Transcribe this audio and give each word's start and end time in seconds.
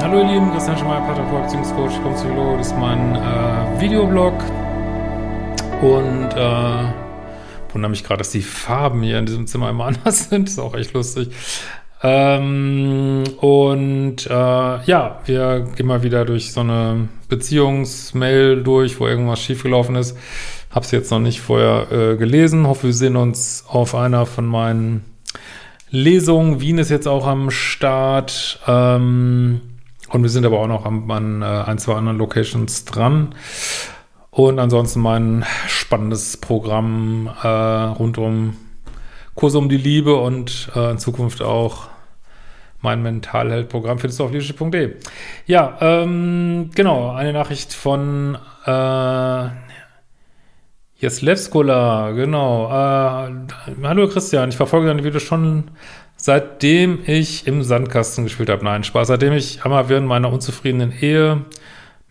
Hallo 0.00 0.20
ihr 0.20 0.32
Lieben, 0.32 0.52
Christian 0.52 0.78
Schemeier, 0.78 1.00
Pateraport, 1.00 1.42
Beziehungscoach, 1.44 2.14
Psychologe, 2.14 2.58
das 2.58 2.68
ist 2.68 2.78
mein 2.78 3.16
äh, 3.16 3.80
Videoblog 3.80 4.32
und 5.82 6.28
äh, 6.36 6.92
wundere 7.72 7.90
mich 7.90 8.04
gerade, 8.04 8.18
dass 8.18 8.30
die 8.30 8.42
Farben 8.42 9.02
hier 9.02 9.18
in 9.18 9.26
diesem 9.26 9.48
Zimmer 9.48 9.70
immer 9.70 9.84
anders 9.88 10.30
sind, 10.30 10.48
ist 10.48 10.60
auch 10.60 10.76
echt 10.76 10.92
lustig. 10.92 11.30
Ähm, 12.00 13.24
und 13.40 14.26
äh, 14.26 14.30
ja, 14.30 15.20
wir 15.24 15.66
gehen 15.74 15.86
mal 15.86 16.04
wieder 16.04 16.24
durch 16.24 16.52
so 16.52 16.60
eine 16.60 17.08
Beziehungsmail 17.28 18.62
durch, 18.62 19.00
wo 19.00 19.08
irgendwas 19.08 19.42
schiefgelaufen 19.42 19.96
ist. 19.96 20.16
Hab's 20.70 20.92
jetzt 20.92 21.10
noch 21.10 21.18
nicht 21.18 21.40
vorher 21.40 21.90
äh, 21.90 22.16
gelesen. 22.16 22.68
Hoffe, 22.68 22.84
wir 22.84 22.94
sehen 22.94 23.16
uns 23.16 23.64
auf 23.66 23.96
einer 23.96 24.26
von 24.26 24.46
meinen 24.46 25.04
Lesungen. 25.90 26.60
Wien 26.60 26.78
ist 26.78 26.90
jetzt 26.90 27.08
auch 27.08 27.26
am 27.26 27.50
Start. 27.50 28.60
Ähm, 28.68 29.60
und 30.10 30.22
wir 30.22 30.30
sind 30.30 30.46
aber 30.46 30.60
auch 30.60 30.66
noch 30.66 30.84
an, 30.84 31.10
an 31.10 31.42
äh, 31.42 31.44
ein, 31.44 31.78
zwei 31.78 31.94
anderen 31.94 32.18
Locations 32.18 32.84
dran. 32.84 33.34
Und 34.30 34.58
ansonsten 34.58 35.00
mein 35.00 35.44
spannendes 35.66 36.36
Programm 36.36 37.28
äh, 37.42 37.48
rund 37.48 38.18
um 38.18 38.56
Kurs 39.34 39.54
um 39.54 39.68
die 39.68 39.76
Liebe 39.76 40.16
und 40.16 40.70
äh, 40.74 40.90
in 40.92 40.98
Zukunft 40.98 41.42
auch 41.42 41.88
mein 42.80 43.02
Mentalheld-Programm 43.02 43.98
findest 43.98 44.20
du 44.20 44.24
auf 44.24 44.30
leadership.de. 44.30 44.96
Ja, 45.46 45.76
ähm, 45.80 46.70
genau, 46.74 47.10
eine 47.10 47.32
Nachricht 47.32 47.72
von 47.72 48.38
äh, 48.66 49.48
Jeslevskola, 50.96 52.12
genau. 52.12 52.66
Äh, 52.66 53.32
hallo 53.82 54.08
Christian, 54.08 54.48
ich 54.48 54.56
verfolge 54.56 54.86
deine 54.88 55.04
Videos 55.04 55.22
schon 55.22 55.70
seitdem 56.18 56.98
ich 57.06 57.46
im 57.46 57.62
Sandkasten 57.62 58.24
gespielt 58.24 58.50
habe. 58.50 58.64
Nein, 58.64 58.84
Spaß. 58.84 59.08
Seitdem 59.08 59.32
ich 59.32 59.64
einmal 59.64 59.88
während 59.88 60.06
meiner 60.06 60.30
unzufriedenen 60.30 60.92
Ehe 60.92 61.44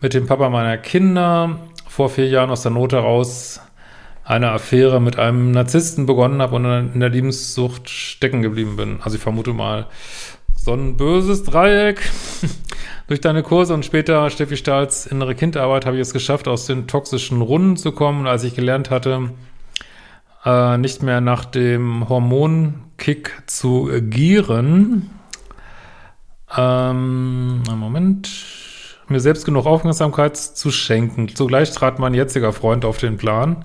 mit 0.00 0.14
dem 0.14 0.26
Papa 0.26 0.48
meiner 0.48 0.78
Kinder 0.78 1.60
vor 1.86 2.08
vier 2.08 2.28
Jahren 2.28 2.50
aus 2.50 2.62
der 2.62 2.72
Not 2.72 2.92
heraus 2.92 3.60
eine 4.24 4.50
Affäre 4.50 5.00
mit 5.00 5.18
einem 5.18 5.52
Narzissten 5.52 6.06
begonnen 6.06 6.42
habe 6.42 6.56
und 6.56 6.64
in 6.64 7.00
der 7.00 7.08
Liebenssucht 7.08 7.88
stecken 7.88 8.42
geblieben 8.42 8.76
bin. 8.76 9.00
Also 9.02 9.16
ich 9.16 9.22
vermute 9.22 9.52
mal 9.52 9.86
so 10.54 10.72
ein 10.72 10.96
böses 10.96 11.44
Dreieck. 11.44 12.00
Durch 13.08 13.20
deine 13.20 13.42
Kurse 13.42 13.72
und 13.72 13.86
später 13.86 14.28
Steffi 14.28 14.56
Stahls 14.56 15.06
innere 15.06 15.34
Kindarbeit 15.34 15.86
habe 15.86 15.96
ich 15.96 16.02
es 16.02 16.12
geschafft, 16.12 16.46
aus 16.46 16.66
den 16.66 16.86
toxischen 16.86 17.40
Runden 17.40 17.76
zu 17.76 17.92
kommen. 17.92 18.20
Und 18.20 18.26
als 18.26 18.44
ich 18.44 18.54
gelernt 18.54 18.90
hatte, 18.90 19.30
äh, 20.44 20.76
nicht 20.76 21.02
mehr 21.02 21.22
nach 21.22 21.46
dem 21.46 22.02
Hormonkick 22.98 23.42
zu 23.46 23.90
gieren, 24.10 25.10
ähm, 26.56 27.62
Moment, 27.62 28.28
mir 29.08 29.20
selbst 29.20 29.44
genug 29.44 29.66
Aufmerksamkeit 29.66 30.36
zu 30.36 30.70
schenken. 30.70 31.28
Zugleich 31.28 31.70
trat 31.70 31.98
mein 31.98 32.14
jetziger 32.14 32.52
Freund 32.52 32.84
auf 32.84 32.98
den 32.98 33.16
Plan. 33.16 33.64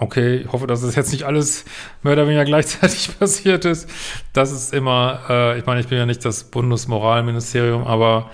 Okay, 0.00 0.36
ich 0.36 0.52
hoffe, 0.52 0.66
dass 0.66 0.82
es 0.82 0.94
jetzt 0.94 1.12
nicht 1.12 1.24
alles 1.24 1.64
mehr 2.02 2.12
oder 2.14 2.26
weniger 2.26 2.44
gleichzeitig 2.44 3.10
passiert 3.18 3.64
ist. 3.64 3.90
Das 4.32 4.52
ist 4.52 4.72
immer, 4.72 5.20
äh, 5.28 5.58
ich 5.58 5.66
meine, 5.66 5.80
ich 5.80 5.88
bin 5.88 5.98
ja 5.98 6.06
nicht 6.06 6.24
das 6.24 6.44
Bundesmoralministerium, 6.44 7.84
aber 7.84 8.30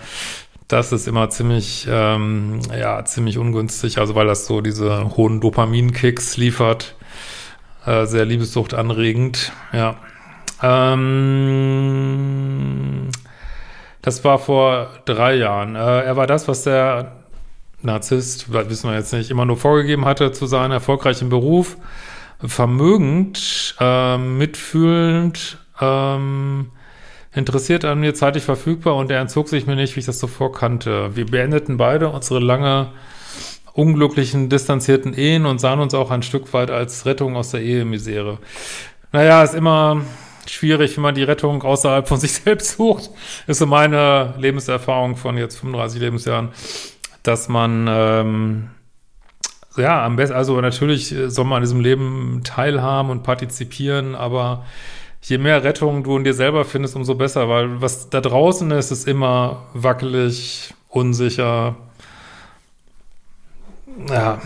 das 0.69 0.93
ist 0.93 1.09
immer 1.09 1.31
ziemlich, 1.31 1.87
ähm, 1.91 2.61
ja, 2.71 3.05
ziemlich 3.05 3.39
ungünstig, 3.39 3.99
also 3.99 4.15
weil 4.15 4.27
das 4.27 4.47
so 4.47 4.61
diese 4.61 5.17
hohen 5.17 5.41
Dopaminkicks 5.41 6.37
liefert. 6.37 6.95
Äh, 7.87 8.07
sehr 8.07 8.25
Liebessucht 8.25 8.73
anregend, 8.73 9.53
ja. 9.73 9.97
Ähm, 10.63 11.11
das 14.01 14.25
war 14.25 14.39
vor 14.39 14.89
drei 15.05 15.35
Jahren. 15.35 15.77
Äh, 15.77 16.05
er 16.05 16.17
war 16.17 16.27
das, 16.27 16.49
was 16.49 16.63
der 16.63 17.13
Narzisst, 17.83 18.51
wissen 18.51 18.89
wir 18.89 18.97
jetzt 18.97 19.13
nicht, 19.13 19.31
immer 19.31 19.45
nur 19.45 19.59
vorgegeben 19.59 20.07
hatte 20.07 20.33
zu 20.33 20.47
seinem 20.47 20.73
erfolgreichen 20.73 21.29
Beruf. 21.29 21.77
Vermögend, 22.43 23.77
äh, 23.79 24.17
mitfühlend, 24.17 25.59
ähm, 25.81 26.71
interessiert 27.35 27.85
an 27.85 28.01
mir, 28.01 28.15
zeitlich 28.15 28.45
verfügbar 28.45 28.97
und 28.97 29.11
er 29.11 29.21
entzog 29.21 29.49
sich 29.49 29.67
mir 29.67 29.77
nicht, 29.77 29.97
wie 29.97 30.01
ich 30.01 30.07
das 30.07 30.19
zuvor 30.19 30.53
kannte. 30.53 31.17
Wir 31.17 31.27
beendeten 31.27 31.77
beide 31.77 32.09
unsere 32.09 32.41
lange 32.41 32.93
unglücklichen, 33.73 34.49
distanzierten 34.49 35.15
Ehen 35.15 35.47
und 35.47 35.61
sahen 35.61 35.81
uns 35.81 35.95
auch 35.95 36.11
ein 36.11 36.23
Stück 36.23 36.53
weit 36.53 36.71
als 36.71 37.07
Rettung 37.07 37.37
aus 37.37 37.51
der 37.51 37.61
Ehemisere. 37.61 38.39
Naja, 39.11 39.43
ist 39.43 39.55
immer 39.55 40.03
schwierig, 40.47 40.97
wenn 40.97 41.03
man 41.03 41.15
die 41.15 41.25
Rettung 41.25 41.63
außerhalb 41.63 42.07
von 42.07 42.21
sich 42.21 42.33
selbst 42.33 42.77
sucht. 42.77 43.11
Ist 43.47 43.59
so 43.59 43.67
meine 43.67 44.35
Lebenserfahrung 44.39 45.17
von 45.17 45.37
jetzt 45.37 45.59
35 45.59 46.01
Lebensjahren, 46.01 46.51
dass 47.25 47.49
man 47.49 47.87
ähm, 47.89 48.71
ja 49.77 50.05
am 50.05 50.15
besten, 50.17 50.37
also 50.37 50.61
natürlich 50.61 51.13
soll 51.27 51.45
man 51.45 51.57
an 51.57 51.63
diesem 51.63 51.81
Leben 51.81 52.43
teilhaben 52.45 53.11
und 53.11 53.25
partizipieren, 53.25 54.15
aber 54.15 54.65
je 55.25 55.39
mehr 55.39 55.65
Rettung 55.65 56.05
du 56.05 56.17
in 56.17 56.25
dir 56.25 56.35
selber 56.35 56.65
findest, 56.65 56.97
umso 56.97 57.15
besser, 57.15 57.49
weil 57.49 57.81
was 57.81 58.11
da 58.11 58.21
draußen 58.21 58.71
ist, 58.73 58.91
ist 58.91 59.09
immer 59.09 59.63
wackelig, 59.73 60.75
unsicher. 60.89 61.77
Ja. 64.09 64.41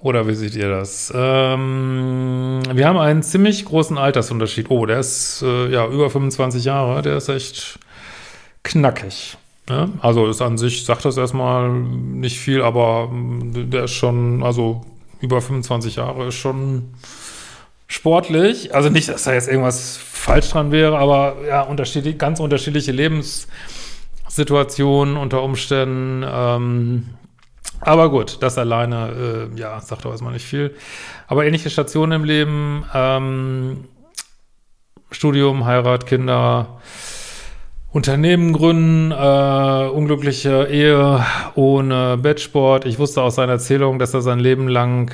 Oder 0.00 0.28
wie 0.28 0.34
seht 0.34 0.54
ihr 0.54 0.68
das? 0.68 1.12
Ähm, 1.16 2.60
wir 2.72 2.86
haben 2.86 2.98
einen 2.98 3.22
ziemlich 3.22 3.64
großen 3.64 3.96
Altersunterschied. 3.96 4.70
Oh, 4.70 4.84
der 4.84 5.00
ist 5.00 5.42
äh, 5.42 5.70
ja 5.70 5.86
über 5.88 6.10
25 6.10 6.64
Jahre. 6.66 7.00
Der 7.00 7.16
ist 7.16 7.30
echt 7.30 7.78
knackig. 8.62 9.38
Ja? 9.68 9.88
Also 10.00 10.26
ist 10.28 10.42
an 10.42 10.58
sich, 10.58 10.84
sagt 10.84 11.06
das 11.06 11.16
erstmal 11.16 11.70
nicht 11.70 12.38
viel, 12.38 12.60
aber 12.60 13.10
der 13.12 13.84
ist 13.84 13.92
schon, 13.92 14.42
also 14.42 14.82
über 15.20 15.40
25 15.40 15.96
Jahre 15.96 16.28
ist 16.28 16.34
schon 16.34 16.90
sportlich. 17.86 18.74
Also 18.74 18.90
nicht, 18.90 19.08
dass 19.08 19.24
da 19.24 19.32
jetzt 19.32 19.48
irgendwas 19.48 19.96
falsch 19.96 20.50
dran 20.50 20.70
wäre, 20.72 20.98
aber 20.98 21.36
ja, 21.46 21.62
unterschiedlich, 21.62 22.18
ganz 22.18 22.40
unterschiedliche 22.40 22.92
Lebenssituationen 22.92 25.16
unter 25.16 25.42
Umständen. 25.42 26.22
Ähm, 26.26 27.06
aber 27.80 28.10
gut, 28.10 28.38
das 28.40 28.56
alleine, 28.56 29.50
äh, 29.54 29.58
ja, 29.58 29.80
sagt 29.80 30.04
doch 30.04 30.10
erstmal 30.10 30.32
nicht 30.32 30.46
viel. 30.46 30.74
Aber 31.26 31.44
ähnliche 31.44 31.70
Stationen 31.70 32.12
im 32.12 32.24
Leben, 32.24 32.84
ähm, 32.94 33.84
Studium, 35.10 35.66
Heirat, 35.66 36.06
Kinder, 36.06 36.80
Unternehmen 37.92 38.52
gründen, 38.52 39.12
äh, 39.12 39.88
unglückliche 39.88 40.66
Ehe 40.68 41.24
ohne 41.54 42.16
Bettsport. 42.16 42.86
Ich 42.86 42.98
wusste 42.98 43.22
aus 43.22 43.36
seiner 43.36 43.52
Erzählung, 43.52 44.00
dass 44.00 44.14
er 44.14 44.22
sein 44.22 44.40
Leben 44.40 44.66
lang 44.66 45.12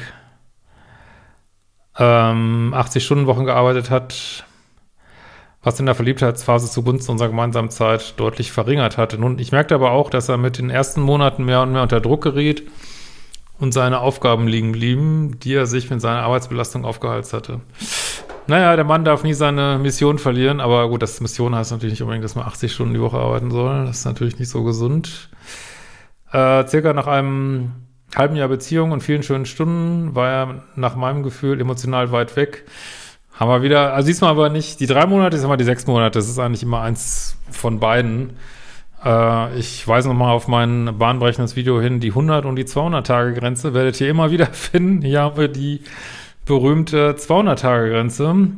ähm, 1.98 2.72
80-Stunden-Wochen 2.74 3.44
gearbeitet 3.44 3.90
hat, 3.90 4.44
was 5.62 5.78
in 5.78 5.86
der 5.86 5.94
Verliebtheitsphase 5.94 6.70
zugunsten 6.70 7.12
unserer 7.12 7.28
gemeinsamen 7.28 7.70
Zeit 7.70 8.18
deutlich 8.18 8.52
verringert 8.52 8.96
hatte. 8.96 9.18
Nun, 9.18 9.38
ich 9.38 9.52
merkte 9.52 9.74
aber 9.74 9.90
auch, 9.92 10.08
dass 10.08 10.28
er 10.28 10.38
mit 10.38 10.58
den 10.58 10.70
ersten 10.70 11.00
Monaten 11.00 11.44
mehr 11.44 11.62
und 11.62 11.72
mehr 11.72 11.82
unter 11.82 12.00
Druck 12.00 12.22
geriet 12.22 12.62
und 13.58 13.72
seine 13.72 14.00
Aufgaben 14.00 14.48
liegen 14.48 14.72
blieben, 14.72 15.38
die 15.38 15.54
er 15.54 15.66
sich 15.66 15.90
mit 15.90 16.00
seiner 16.00 16.22
Arbeitsbelastung 16.22 16.84
aufgeheizt 16.84 17.34
hatte. 17.34 17.60
Naja, 18.46 18.74
der 18.74 18.84
Mann 18.84 19.04
darf 19.04 19.22
nie 19.22 19.34
seine 19.34 19.78
Mission 19.78 20.18
verlieren, 20.18 20.60
aber 20.60 20.88
gut, 20.88 21.02
das 21.02 21.20
Mission 21.20 21.54
heißt 21.54 21.70
natürlich 21.70 21.92
nicht 21.92 22.02
unbedingt, 22.02 22.24
dass 22.24 22.34
man 22.34 22.46
80 22.46 22.72
Stunden 22.72 22.94
die 22.94 23.00
Woche 23.00 23.18
arbeiten 23.18 23.50
soll. 23.50 23.84
Das 23.84 23.98
ist 23.98 24.04
natürlich 24.06 24.38
nicht 24.38 24.48
so 24.48 24.64
gesund. 24.64 25.28
Äh, 26.32 26.66
circa 26.66 26.92
nach 26.94 27.06
einem 27.06 27.72
halben 28.16 28.36
Jahr 28.36 28.48
Beziehung 28.48 28.92
und 28.92 29.02
vielen 29.02 29.22
schönen 29.22 29.46
Stunden 29.46 30.14
war 30.14 30.28
er 30.28 30.62
nach 30.76 30.96
meinem 30.96 31.22
Gefühl 31.22 31.60
emotional 31.60 32.12
weit 32.12 32.36
weg. 32.36 32.64
Haben 33.34 33.50
wir 33.50 33.62
wieder, 33.62 33.94
also 33.94 34.06
diesmal 34.06 34.30
aber 34.30 34.50
nicht 34.50 34.80
die 34.80 34.86
drei 34.86 35.06
Monate, 35.06 35.36
diesmal 35.36 35.56
die 35.56 35.64
sechs 35.64 35.86
Monate. 35.86 36.18
Das 36.18 36.28
ist 36.28 36.38
eigentlich 36.38 36.62
immer 36.62 36.82
eins 36.82 37.36
von 37.50 37.80
beiden. 37.80 38.36
Äh, 39.04 39.58
ich 39.58 39.86
weise 39.88 40.08
nochmal 40.08 40.32
auf 40.32 40.48
mein 40.48 40.98
bahnbrechendes 40.98 41.56
Video 41.56 41.80
hin, 41.80 42.00
die 42.00 42.10
100 42.10 42.44
und 42.44 42.56
die 42.56 42.66
200 42.66 43.06
Tage 43.06 43.34
Grenze 43.34 43.72
werdet 43.72 44.00
ihr 44.00 44.10
immer 44.10 44.30
wieder 44.30 44.46
finden. 44.52 45.02
Hier 45.02 45.22
haben 45.22 45.36
wir 45.36 45.48
die 45.48 45.82
berühmte 46.44 47.16
200 47.16 47.58
Tage 47.58 47.90
Grenze. 47.90 48.48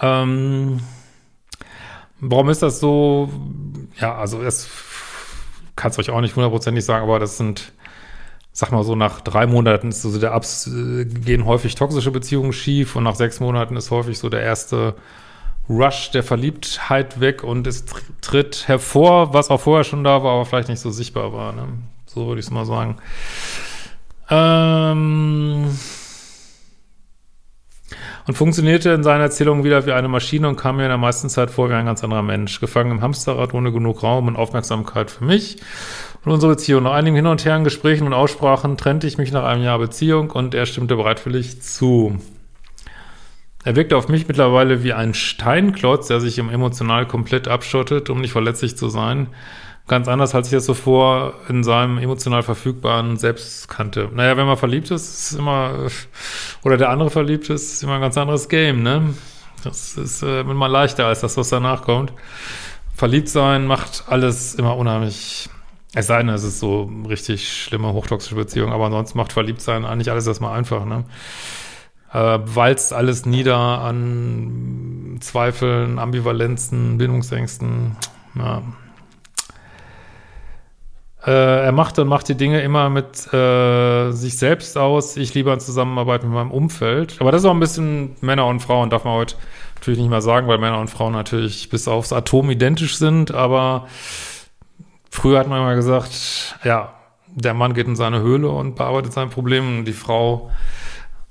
Ähm, 0.00 0.80
warum 2.20 2.48
ist 2.48 2.62
das 2.62 2.80
so? 2.80 3.30
Ja, 4.00 4.16
also 4.16 4.42
es 4.42 4.70
kann 5.76 5.90
es 5.90 5.98
euch 5.98 6.10
auch 6.10 6.20
nicht 6.20 6.34
hundertprozentig 6.34 6.84
sagen, 6.84 7.04
aber 7.04 7.18
das 7.18 7.36
sind 7.36 7.72
sag 8.52 8.70
mal 8.70 8.84
so, 8.84 8.94
nach 8.94 9.20
drei 9.20 9.46
Monaten 9.46 9.88
ist 9.88 10.02
so 10.02 10.18
der 10.18 10.32
Abs 10.32 10.66
äh, 10.66 11.04
gehen 11.04 11.46
häufig 11.46 11.74
toxische 11.74 12.10
Beziehungen 12.10 12.52
schief 12.52 12.96
und 12.96 13.04
nach 13.04 13.14
sechs 13.14 13.40
Monaten 13.40 13.76
ist 13.76 13.90
häufig 13.90 14.18
so 14.18 14.28
der 14.28 14.42
erste 14.42 14.94
Rush 15.68 16.10
der 16.10 16.22
Verliebtheit 16.22 17.20
weg 17.20 17.44
und 17.44 17.66
es 17.66 17.84
tritt 18.20 18.64
hervor, 18.66 19.32
was 19.32 19.48
auch 19.48 19.60
vorher 19.60 19.84
schon 19.84 20.04
da 20.04 20.22
war, 20.22 20.34
aber 20.34 20.44
vielleicht 20.44 20.68
nicht 20.68 20.80
so 20.80 20.90
sichtbar 20.90 21.32
war. 21.32 21.52
Ne? 21.52 21.68
So 22.06 22.26
würde 22.26 22.40
ich 22.40 22.46
es 22.46 22.50
mal 22.50 22.66
sagen. 22.66 22.96
Ähm 24.28 25.70
und 28.26 28.34
funktionierte 28.34 28.90
in 28.90 29.02
seiner 29.02 29.24
Erzählung 29.24 29.64
wieder 29.64 29.86
wie 29.86 29.92
eine 29.92 30.08
Maschine 30.08 30.48
und 30.48 30.56
kam 30.56 30.76
mir 30.76 30.84
in 30.84 30.88
der 30.88 30.98
meisten 30.98 31.28
Zeit 31.28 31.50
vor 31.50 31.68
wie 31.68 31.74
ein 31.74 31.86
ganz 31.86 32.04
anderer 32.04 32.22
Mensch. 32.22 32.60
Gefangen 32.60 32.92
im 32.92 33.00
Hamsterrad 33.00 33.54
ohne 33.54 33.72
genug 33.72 34.02
Raum 34.02 34.28
und 34.28 34.36
Aufmerksamkeit 34.36 35.10
für 35.10 35.24
mich 35.24 35.58
und 36.24 36.32
unsere 36.32 36.52
Beziehung. 36.52 36.84
Nach 36.84 36.92
einigen 36.92 37.16
Hin 37.16 37.26
und 37.26 37.44
Her 37.44 37.58
Gesprächen 37.60 38.06
und 38.06 38.14
Aussprachen 38.14 38.76
trennte 38.76 39.06
ich 39.06 39.18
mich 39.18 39.32
nach 39.32 39.44
einem 39.44 39.64
Jahr 39.64 39.78
Beziehung 39.78 40.30
und 40.30 40.54
er 40.54 40.66
stimmte 40.66 40.96
bereitwillig 40.96 41.62
zu. 41.62 42.18
Er 43.64 43.76
wirkte 43.76 43.96
auf 43.96 44.08
mich 44.08 44.26
mittlerweile 44.26 44.82
wie 44.82 44.92
ein 44.92 45.14
Steinklotz, 45.14 46.08
der 46.08 46.20
sich 46.20 46.38
emotional 46.38 47.06
komplett 47.06 47.46
abschottet, 47.46 48.10
um 48.10 48.20
nicht 48.20 48.32
verletzlich 48.32 48.76
zu 48.76 48.88
sein. 48.88 49.28
Ganz 49.88 50.08
anders, 50.08 50.34
als 50.34 50.48
ich 50.48 50.52
das 50.52 50.64
zuvor 50.64 51.34
in 51.48 51.64
seinem 51.64 51.98
emotional 51.98 52.42
verfügbaren 52.42 53.16
Selbst 53.16 53.68
kannte. 53.68 54.08
Naja, 54.14 54.36
wenn 54.36 54.46
man 54.46 54.56
verliebt 54.56 54.90
ist, 54.90 55.32
ist 55.32 55.38
immer, 55.38 55.88
oder 56.62 56.76
der 56.76 56.90
andere 56.90 57.10
verliebt 57.10 57.50
ist, 57.50 57.74
ist 57.74 57.82
immer 57.82 57.94
ein 57.94 58.00
ganz 58.00 58.16
anderes 58.16 58.48
Game, 58.48 58.82
ne? 58.82 59.14
Das 59.64 59.96
ist 59.96 60.22
äh, 60.22 60.40
immer 60.40 60.68
leichter 60.68 61.06
als 61.06 61.20
das, 61.20 61.36
was 61.36 61.48
danach 61.48 61.82
kommt. 61.82 62.12
Verliebt 62.94 63.28
sein 63.28 63.66
macht 63.66 64.04
alles 64.08 64.54
immer 64.54 64.76
unheimlich 64.76 65.48
es 65.94 66.06
sei 66.06 66.18
denn, 66.18 66.30
es 66.30 66.42
ist 66.42 66.58
so 66.58 66.90
richtig 67.06 67.52
schlimme, 67.52 67.92
hochtoxische 67.92 68.34
Beziehung, 68.34 68.72
aber 68.72 68.86
ansonsten 68.86 69.18
macht 69.18 69.32
Verliebtsein 69.32 69.84
eigentlich 69.84 70.10
alles 70.10 70.26
erstmal 70.26 70.56
einfach, 70.56 70.86
ne? 70.86 71.04
Äh, 72.12 72.38
walzt 72.44 72.92
alles 72.92 73.26
nieder 73.26 73.56
an 73.56 75.18
Zweifeln, 75.20 75.98
Ambivalenzen, 75.98 76.98
Bindungsängsten, 76.98 77.96
ja. 78.34 78.62
Äh, 81.24 81.64
er 81.64 81.72
macht 81.72 81.98
und 81.98 82.08
macht 82.08 82.28
die 82.28 82.36
Dinge 82.36 82.62
immer 82.62 82.90
mit 82.90 83.32
äh, 83.32 84.10
sich 84.10 84.36
selbst 84.36 84.76
aus. 84.76 85.16
Ich 85.16 85.34
liebe 85.34 85.52
an 85.52 85.60
Zusammenarbeit 85.60 86.24
mit 86.24 86.32
meinem 86.32 86.50
Umfeld. 86.50 87.16
Aber 87.20 87.30
das 87.30 87.42
ist 87.42 87.46
auch 87.46 87.54
ein 87.54 87.60
bisschen 87.60 88.16
Männer 88.20 88.46
und 88.46 88.60
Frauen, 88.60 88.90
darf 88.90 89.04
man 89.04 89.14
heute 89.14 89.36
natürlich 89.76 90.00
nicht 90.00 90.10
mehr 90.10 90.22
sagen, 90.22 90.48
weil 90.48 90.58
Männer 90.58 90.80
und 90.80 90.88
Frauen 90.88 91.12
natürlich 91.12 91.68
bis 91.68 91.86
aufs 91.86 92.12
Atom 92.12 92.50
identisch 92.50 92.96
sind, 92.96 93.32
aber 93.32 93.86
Früher 95.12 95.38
hat 95.38 95.46
man 95.46 95.60
immer 95.60 95.74
gesagt, 95.74 96.56
ja, 96.64 96.94
der 97.26 97.52
Mann 97.52 97.74
geht 97.74 97.86
in 97.86 97.96
seine 97.96 98.20
Höhle 98.20 98.48
und 98.48 98.76
bearbeitet 98.76 99.12
sein 99.12 99.28
Problem 99.28 99.78
und 99.78 99.84
die 99.84 99.92
Frau 99.92 100.50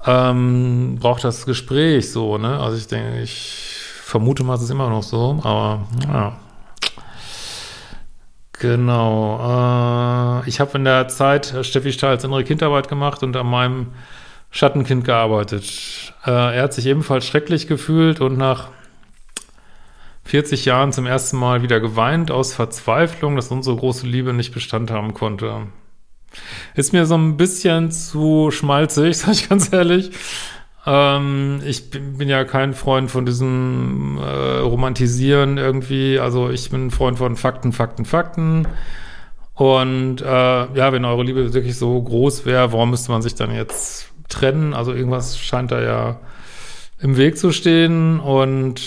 ähm, 0.05 0.97
braucht 0.99 1.23
das 1.23 1.47
Gespräch 1.47 2.11
so, 2.11 2.38
ne? 2.38 2.59
Also 2.59 2.77
ich 2.77 2.88
denke, 2.88 3.19
ich 3.21 3.79
vermute 4.03 4.43
mal, 4.43 4.53
es 4.53 4.61
ist 4.61 4.69
immer 4.69 4.89
noch 4.89 5.01
so, 5.01 5.39
aber 5.41 5.88
ja. 6.07 6.33
Genau. 8.61 10.43
Äh, 10.43 10.47
ich 10.47 10.59
habe 10.59 10.77
in 10.77 10.83
der 10.83 11.07
Zeit 11.07 11.55
Steffi 11.63 11.91
Stahl 11.91 12.11
als 12.11 12.23
innere 12.23 12.43
Kindarbeit 12.43 12.87
gemacht 12.87 13.23
und 13.23 13.35
an 13.35 13.47
meinem 13.47 13.87
Schattenkind 14.51 15.03
gearbeitet. 15.03 16.13
Äh, 16.27 16.29
er 16.57 16.61
hat 16.61 16.73
sich 16.73 16.85
ebenfalls 16.85 17.25
schrecklich 17.25 17.65
gefühlt 17.65 18.21
und 18.21 18.37
nach 18.37 18.69
40 20.25 20.65
Jahren 20.65 20.93
zum 20.93 21.07
ersten 21.07 21.37
Mal 21.37 21.63
wieder 21.63 21.79
geweint 21.79 22.29
aus 22.29 22.53
Verzweiflung, 22.53 23.35
dass 23.35 23.47
unsere 23.47 23.77
große 23.77 24.05
Liebe 24.05 24.31
nicht 24.31 24.53
Bestand 24.53 24.91
haben 24.91 25.15
konnte. 25.15 25.65
Ist 26.75 26.93
mir 26.93 27.07
so 27.07 27.15
ein 27.17 27.37
bisschen 27.37 27.89
zu 27.89 28.51
schmalzig, 28.51 29.17
sag 29.17 29.31
ich 29.31 29.49
ganz 29.49 29.73
ehrlich. 29.73 30.11
Ähm, 30.85 31.61
ich 31.65 31.91
bin, 31.91 32.27
ja 32.27 32.43
kein 32.43 32.73
Freund 32.73 33.11
von 33.11 33.25
diesem 33.25 34.17
äh, 34.17 34.59
Romantisieren 34.59 35.57
irgendwie. 35.57 36.19
Also 36.19 36.49
ich 36.49 36.69
bin 36.69 36.87
ein 36.87 36.91
Freund 36.91 37.17
von 37.17 37.35
Fakten, 37.35 37.71
Fakten, 37.71 38.05
Fakten. 38.05 38.67
Und 39.53 40.21
äh, 40.21 40.25
ja, 40.25 40.91
wenn 40.91 41.05
eure 41.05 41.23
Liebe 41.23 41.53
wirklich 41.53 41.77
so 41.77 42.01
groß 42.01 42.45
wäre, 42.45 42.71
warum 42.73 42.89
müsste 42.89 43.11
man 43.11 43.21
sich 43.21 43.35
dann 43.35 43.53
jetzt 43.53 44.11
trennen? 44.27 44.73
Also 44.73 44.93
irgendwas 44.93 45.37
scheint 45.37 45.71
da 45.71 45.81
ja 45.81 46.19
im 46.99 47.17
Weg 47.17 47.37
zu 47.37 47.51
stehen. 47.51 48.19
Und 48.19 48.81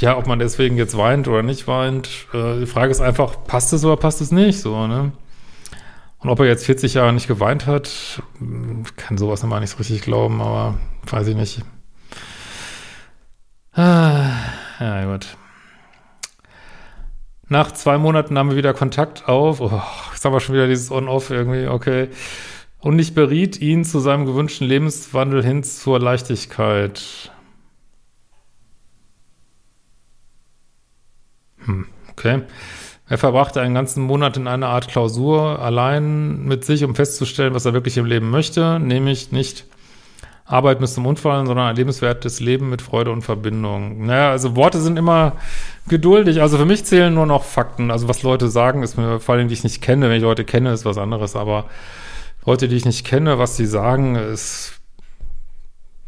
ja, 0.00 0.16
ob 0.16 0.26
man 0.26 0.38
deswegen 0.38 0.76
jetzt 0.76 0.96
weint 0.96 1.28
oder 1.28 1.42
nicht 1.42 1.68
weint, 1.68 2.08
äh, 2.32 2.58
die 2.58 2.66
Frage 2.66 2.90
ist 2.90 3.00
einfach, 3.00 3.44
passt 3.46 3.72
es 3.72 3.84
oder 3.84 3.96
passt 3.96 4.20
es 4.20 4.32
nicht, 4.32 4.60
so, 4.60 4.86
ne? 4.86 5.12
Und 6.20 6.28
ob 6.28 6.38
er 6.40 6.46
jetzt 6.46 6.66
40 6.66 6.94
Jahre 6.94 7.12
nicht 7.12 7.28
geweint 7.28 7.66
hat, 7.66 8.22
kann 8.96 9.16
sowas 9.16 9.42
immer 9.42 9.58
nicht 9.60 9.70
so 9.70 9.78
richtig 9.78 10.02
glauben, 10.02 10.42
aber 10.42 10.78
weiß 11.06 11.26
ich 11.28 11.36
nicht. 11.36 11.62
Ah, 13.72 14.30
ja, 14.78 15.04
gut. 15.04 15.36
Nach 17.48 17.72
zwei 17.72 17.98
Monaten 17.98 18.38
haben 18.38 18.50
wir 18.50 18.56
wieder 18.56 18.74
Kontakt 18.74 19.28
auf. 19.28 19.60
Oh, 19.60 19.82
jetzt 20.12 20.24
haben 20.24 20.32
wir 20.32 20.40
schon 20.40 20.54
wieder 20.54 20.68
dieses 20.68 20.90
On-Off 20.90 21.30
irgendwie, 21.30 21.66
okay. 21.66 22.08
Und 22.78 22.98
ich 22.98 23.14
beriet 23.14 23.60
ihn 23.60 23.84
zu 23.84 23.98
seinem 23.98 24.26
gewünschten 24.26 24.66
Lebenswandel 24.66 25.42
hin 25.42 25.62
zur 25.62 25.98
Leichtigkeit. 25.98 27.32
Hm, 31.64 31.86
okay. 32.10 32.42
Er 33.10 33.18
verbrachte 33.18 33.60
einen 33.60 33.74
ganzen 33.74 34.04
Monat 34.04 34.36
in 34.36 34.46
einer 34.46 34.68
Art 34.68 34.86
Klausur 34.86 35.58
allein 35.58 36.44
mit 36.44 36.64
sich, 36.64 36.84
um 36.84 36.94
festzustellen, 36.94 37.54
was 37.54 37.64
er 37.64 37.72
wirklich 37.72 37.96
im 37.96 38.06
Leben 38.06 38.30
möchte, 38.30 38.78
nämlich 38.78 39.32
nicht 39.32 39.64
Arbeit 40.46 40.78
bis 40.78 40.94
zum 40.94 41.06
Unfallen, 41.06 41.46
sondern 41.46 41.66
ein 41.66 41.74
lebenswertes 41.74 42.38
Leben 42.38 42.70
mit 42.70 42.82
Freude 42.82 43.10
und 43.10 43.22
Verbindung. 43.22 44.06
Naja, 44.06 44.30
also 44.30 44.54
Worte 44.54 44.80
sind 44.80 44.96
immer 44.96 45.32
geduldig. 45.88 46.40
Also 46.40 46.56
für 46.56 46.64
mich 46.64 46.84
zählen 46.84 47.12
nur 47.12 47.26
noch 47.26 47.42
Fakten. 47.42 47.90
Also 47.90 48.06
was 48.06 48.22
Leute 48.22 48.48
sagen, 48.48 48.84
ist 48.84 48.96
mir 48.96 49.18
vor 49.18 49.34
allem, 49.34 49.48
die 49.48 49.54
ich 49.54 49.64
nicht 49.64 49.82
kenne. 49.82 50.08
Wenn 50.08 50.16
ich 50.16 50.22
Leute 50.22 50.44
kenne, 50.44 50.72
ist 50.72 50.84
was 50.84 50.96
anderes. 50.96 51.34
Aber 51.34 51.64
Leute, 52.46 52.68
die 52.68 52.76
ich 52.76 52.84
nicht 52.84 53.04
kenne, 53.04 53.40
was 53.40 53.56
sie 53.56 53.66
sagen, 53.66 54.14
ist, 54.14 54.74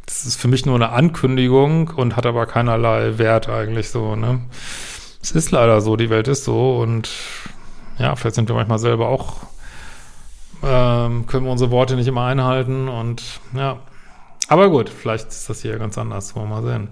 das 0.06 0.24
ist 0.24 0.36
für 0.40 0.46
mich 0.46 0.66
nur 0.66 0.76
eine 0.76 0.90
Ankündigung 0.90 1.88
und 1.88 2.14
hat 2.14 2.26
aber 2.26 2.46
keinerlei 2.46 3.18
Wert 3.18 3.48
eigentlich 3.48 3.90
so, 3.90 4.14
ne? 4.14 4.42
Es 5.22 5.30
ist 5.30 5.52
leider 5.52 5.80
so, 5.80 5.94
die 5.94 6.10
Welt 6.10 6.26
ist 6.26 6.44
so 6.44 6.78
und 6.78 7.08
ja, 7.98 8.16
vielleicht 8.16 8.34
sind 8.34 8.48
wir 8.48 8.56
manchmal 8.56 8.80
selber 8.80 9.08
auch, 9.08 9.36
ähm, 10.64 11.26
können 11.26 11.44
wir 11.44 11.52
unsere 11.52 11.70
Worte 11.70 11.94
nicht 11.94 12.08
immer 12.08 12.24
einhalten 12.24 12.88
und 12.88 13.22
ja. 13.54 13.78
Aber 14.48 14.68
gut, 14.68 14.88
vielleicht 14.88 15.28
ist 15.28 15.48
das 15.48 15.62
hier 15.62 15.78
ganz 15.78 15.96
anders, 15.96 16.34
wollen 16.34 16.48
wir 16.48 16.60
mal 16.60 16.68
sehen. 16.68 16.88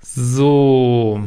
So. 0.00 1.20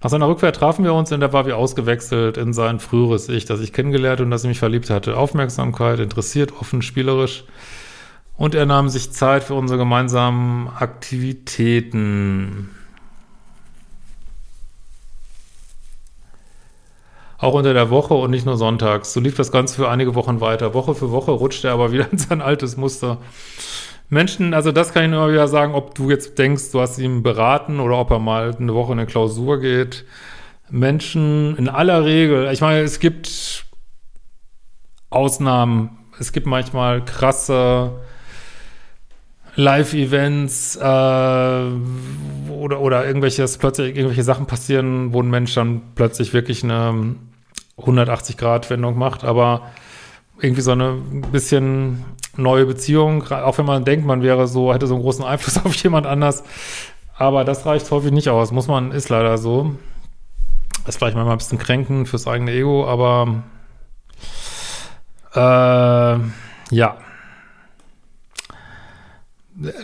Nach 0.00 0.10
seiner 0.10 0.28
Rückkehr 0.28 0.52
trafen 0.52 0.84
wir 0.84 0.94
uns 0.94 1.10
und 1.10 1.20
er 1.20 1.32
war 1.32 1.46
wie 1.46 1.52
ausgewechselt 1.52 2.36
in 2.36 2.52
sein 2.52 2.78
früheres 2.78 3.28
Ich, 3.28 3.44
das 3.44 3.60
ich 3.60 3.72
kennengelernt 3.72 4.20
und 4.20 4.30
das 4.30 4.44
ich 4.44 4.48
mich 4.48 4.58
verliebt 4.60 4.90
hatte. 4.90 5.16
Aufmerksamkeit, 5.16 5.98
interessiert, 5.98 6.52
offen, 6.60 6.82
spielerisch. 6.82 7.44
Und 8.36 8.54
er 8.54 8.66
nahm 8.66 8.88
sich 8.88 9.12
Zeit 9.12 9.44
für 9.44 9.54
unsere 9.54 9.78
gemeinsamen 9.78 10.68
Aktivitäten. 10.68 12.70
Auch 17.38 17.54
unter 17.54 17.74
der 17.74 17.90
Woche 17.90 18.14
und 18.14 18.30
nicht 18.30 18.46
nur 18.46 18.56
sonntags. 18.56 19.12
So 19.12 19.20
lief 19.20 19.36
das 19.36 19.52
Ganze 19.52 19.76
für 19.76 19.88
einige 19.88 20.14
Wochen 20.14 20.40
weiter. 20.40 20.74
Woche 20.74 20.94
für 20.94 21.12
Woche 21.12 21.30
rutschte 21.30 21.68
er 21.68 21.74
aber 21.74 21.92
wieder 21.92 22.10
in 22.10 22.18
sein 22.18 22.40
altes 22.40 22.76
Muster. 22.76 23.18
Menschen, 24.08 24.54
also 24.54 24.72
das 24.72 24.92
kann 24.92 25.04
ich 25.04 25.10
nur 25.10 25.30
wieder 25.30 25.48
sagen, 25.48 25.74
ob 25.74 25.94
du 25.94 26.10
jetzt 26.10 26.38
denkst, 26.38 26.70
du 26.72 26.80
hast 26.80 26.98
ihn 26.98 27.22
beraten 27.22 27.80
oder 27.80 27.98
ob 27.98 28.10
er 28.10 28.18
mal 28.18 28.54
eine 28.54 28.74
Woche 28.74 28.92
in 28.92 28.98
eine 28.98 29.06
Klausur 29.06 29.60
geht. 29.60 30.04
Menschen 30.70 31.56
in 31.56 31.68
aller 31.68 32.04
Regel, 32.04 32.50
ich 32.52 32.60
meine, 32.60 32.80
es 32.80 32.98
gibt 32.98 33.66
Ausnahmen. 35.10 35.98
Es 36.18 36.32
gibt 36.32 36.46
manchmal 36.46 37.04
krasse 37.04 38.00
Live-Events 39.56 40.76
äh, 40.76 40.80
oder, 40.80 42.80
oder 42.80 43.06
irgendwelches, 43.06 43.58
plötzlich 43.58 43.96
irgendwelche 43.96 44.24
Sachen 44.24 44.46
passieren, 44.46 45.12
wo 45.12 45.22
ein 45.22 45.30
Mensch 45.30 45.54
dann 45.54 45.82
plötzlich 45.94 46.32
wirklich 46.32 46.64
eine 46.64 47.16
180-Grad-Wendung 47.78 48.98
macht, 48.98 49.24
aber 49.24 49.70
irgendwie 50.40 50.62
so 50.62 50.72
eine 50.72 50.94
bisschen 51.30 52.04
neue 52.36 52.66
Beziehung, 52.66 53.30
auch 53.30 53.58
wenn 53.58 53.66
man 53.66 53.84
denkt, 53.84 54.06
man 54.06 54.22
wäre 54.22 54.48
so, 54.48 54.74
hätte 54.74 54.86
so 54.86 54.94
einen 54.94 55.02
großen 55.02 55.24
Einfluss 55.24 55.58
auf 55.64 55.74
jemand 55.76 56.06
anders. 56.06 56.42
Aber 57.16 57.44
das 57.44 57.64
reicht 57.64 57.88
häufig 57.92 58.10
nicht 58.10 58.28
aus, 58.28 58.50
muss 58.50 58.66
man, 58.66 58.90
ist 58.90 59.08
leider 59.08 59.38
so. 59.38 59.76
ist 60.86 60.98
vielleicht 60.98 61.14
manchmal 61.14 61.36
ein 61.36 61.38
bisschen 61.38 61.58
kränken 61.58 62.06
fürs 62.06 62.26
eigene 62.26 62.50
Ego, 62.50 62.88
aber 62.88 63.44
äh, 65.34 66.74
ja. 66.74 66.96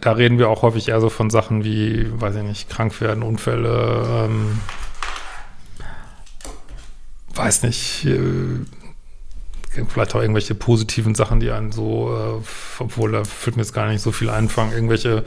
Da 0.00 0.12
reden 0.12 0.38
wir 0.38 0.48
auch 0.48 0.62
häufig 0.62 0.88
eher 0.88 1.00
so 1.00 1.10
von 1.10 1.30
Sachen 1.30 1.64
wie, 1.64 2.08
weiß 2.20 2.34
ich 2.36 2.42
nicht, 2.42 2.68
krank 2.68 3.00
werden, 3.00 3.22
Unfälle, 3.22 4.26
ähm, 4.26 4.60
weiß 7.34 7.62
nicht, 7.62 8.04
äh, 8.04 8.64
vielleicht 9.88 10.14
auch 10.14 10.20
irgendwelche 10.20 10.56
positiven 10.56 11.14
Sachen, 11.14 11.38
die 11.38 11.50
einen 11.52 11.70
so, 11.70 12.10
äh, 12.10 12.82
obwohl 12.82 13.12
da 13.12 13.24
fühlt 13.24 13.56
mir 13.56 13.62
jetzt 13.62 13.72
gar 13.72 13.86
nicht 13.86 14.02
so 14.02 14.10
viel 14.10 14.28
einfangen, 14.28 14.72
irgendwelche 14.72 15.24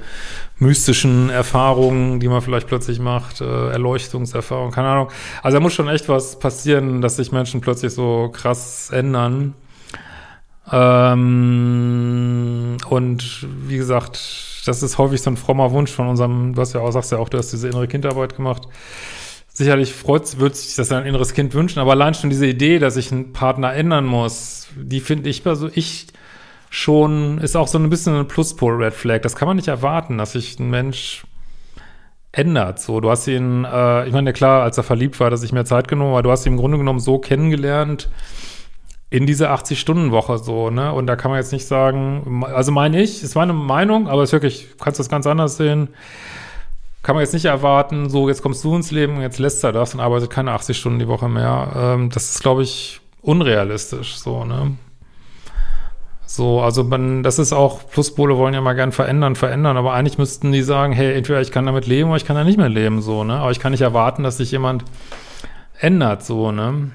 mystischen 0.57 1.29
Erfahrungen, 1.29 2.19
die 2.19 2.27
man 2.27 2.41
vielleicht 2.41 2.67
plötzlich 2.67 2.99
macht, 2.99 3.39
äh, 3.39 3.69
Erleuchtungserfahrungen, 3.69 4.73
keine 4.73 4.89
Ahnung. 4.89 5.09
Also 5.41 5.57
da 5.57 5.61
muss 5.61 5.73
schon 5.73 5.87
echt 5.87 6.09
was 6.09 6.39
passieren, 6.39 7.01
dass 7.01 7.15
sich 7.15 7.31
Menschen 7.31 7.61
plötzlich 7.61 7.93
so 7.93 8.29
krass 8.33 8.89
ändern. 8.91 9.53
Ähm, 10.71 12.37
und 12.89 13.47
wie 13.67 13.77
gesagt, 13.77 14.63
das 14.65 14.81
ist 14.81 14.97
häufig 14.97 15.21
so 15.21 15.29
ein 15.29 15.37
frommer 15.37 15.71
Wunsch 15.71 15.91
von 15.91 16.07
unserem, 16.07 16.55
du 16.55 16.61
hast 16.61 16.73
ja 16.73 16.81
auch, 16.81 16.91
sagst 16.91 17.11
ja 17.11 17.17
auch, 17.17 17.29
du 17.29 17.37
hast 17.37 17.51
diese 17.51 17.67
innere 17.67 17.87
Kindarbeit 17.87 18.35
gemacht 18.35 18.67
sicherlich 19.53 19.93
freut, 19.93 20.39
würde 20.39 20.55
sich 20.55 20.75
das 20.75 20.91
ein 20.91 21.05
inneres 21.05 21.33
Kind 21.33 21.53
wünschen, 21.53 21.79
aber 21.79 21.91
allein 21.91 22.15
schon 22.15 22.31
diese 22.31 22.47
Idee, 22.47 22.79
dass 22.79 22.97
ich 22.97 23.11
einen 23.11 23.33
Partner 23.33 23.73
ändern 23.73 24.05
muss, 24.05 24.67
die 24.75 24.99
finde 24.99 25.29
ich, 25.29 25.45
also 25.45 25.69
ich 25.73 26.07
schon, 26.71 27.37
ist 27.37 27.55
auch 27.55 27.67
so 27.67 27.77
ein 27.77 27.89
bisschen 27.89 28.15
ein 28.15 28.27
Pluspol-Red 28.27 28.93
Flag. 28.93 29.21
Das 29.21 29.35
kann 29.35 29.47
man 29.47 29.57
nicht 29.57 29.67
erwarten, 29.67 30.17
dass 30.17 30.31
sich 30.31 30.59
ein 30.59 30.71
Mensch 30.71 31.23
ändert. 32.31 32.79
So, 32.79 32.99
du 32.99 33.11
hast 33.11 33.27
ihn, 33.27 33.63
äh, 33.63 34.07
ich 34.07 34.13
meine, 34.13 34.33
klar, 34.33 34.63
als 34.63 34.77
er 34.77 34.83
verliebt 34.83 35.19
war, 35.19 35.29
dass 35.29 35.43
ich 35.43 35.51
mehr 35.51 35.65
Zeit 35.65 35.87
genommen, 35.87 36.11
aber 36.11 36.23
du 36.23 36.31
hast 36.31 36.47
ihn 36.47 36.53
im 36.53 36.57
Grunde 36.57 36.79
genommen 36.79 36.99
so 36.99 37.19
kennengelernt 37.19 38.09
in 39.13 39.27
diese 39.27 39.51
80-Stunden-Woche 39.51 40.39
so, 40.39 40.71
ne? 40.71 40.91
Und 40.91 41.05
da 41.05 41.15
kann 41.15 41.29
man 41.29 41.39
jetzt 41.39 41.51
nicht 41.51 41.67
sagen, 41.67 42.43
also 42.45 42.71
meine 42.71 43.01
ich, 43.01 43.21
ist 43.21 43.35
meine 43.35 43.53
Meinung, 43.53 44.07
aber 44.07 44.23
es 44.23 44.29
ist 44.29 44.33
wirklich, 44.33 44.69
du 44.71 44.83
kannst 44.83 44.99
das 44.99 45.07
ganz 45.07 45.27
anders 45.27 45.57
sehen 45.57 45.89
kann 47.03 47.15
man 47.15 47.23
jetzt 47.23 47.33
nicht 47.33 47.45
erwarten, 47.45 48.09
so 48.09 48.29
jetzt 48.29 48.41
kommst 48.41 48.63
du 48.63 48.73
ins 48.75 48.89
Leben, 48.89 49.21
jetzt 49.21 49.37
lässt 49.37 49.61
er 49.65 49.73
das 49.73 49.93
und 49.93 49.99
arbeitet 49.99 50.29
keine 50.29 50.53
80 50.53 50.77
Stunden 50.77 50.99
die 50.99 51.07
Woche 51.09 51.27
mehr. 51.27 51.73
Ähm, 51.75 52.09
das 52.09 52.31
ist, 52.31 52.41
glaube 52.41 52.63
ich, 52.63 53.01
unrealistisch, 53.21 54.15
so, 54.15 54.45
ne? 54.45 54.77
So, 56.25 56.61
also 56.61 56.85
man, 56.85 57.21
das 57.21 57.39
ist 57.39 57.51
auch, 57.51 57.89
Pluspole 57.89 58.37
wollen 58.37 58.53
ja 58.53 58.61
mal 58.61 58.73
gern 58.73 58.93
verändern, 58.93 59.35
verändern, 59.35 59.75
aber 59.75 59.93
eigentlich 59.93 60.17
müssten 60.17 60.53
die 60.53 60.63
sagen, 60.63 60.93
hey, 60.93 61.13
entweder 61.13 61.41
ich 61.41 61.51
kann 61.51 61.65
damit 61.65 61.85
leben 61.85 62.09
oder 62.09 62.17
ich 62.17 62.25
kann 62.25 62.37
da 62.37 62.45
nicht 62.45 62.57
mehr 62.57 62.69
leben, 62.69 63.01
so, 63.01 63.25
ne? 63.25 63.33
Aber 63.33 63.51
ich 63.51 63.59
kann 63.59 63.73
nicht 63.73 63.81
erwarten, 63.81 64.23
dass 64.23 64.37
sich 64.37 64.51
jemand 64.51 64.85
ändert, 65.77 66.23
so, 66.23 66.53
ne? 66.53 66.91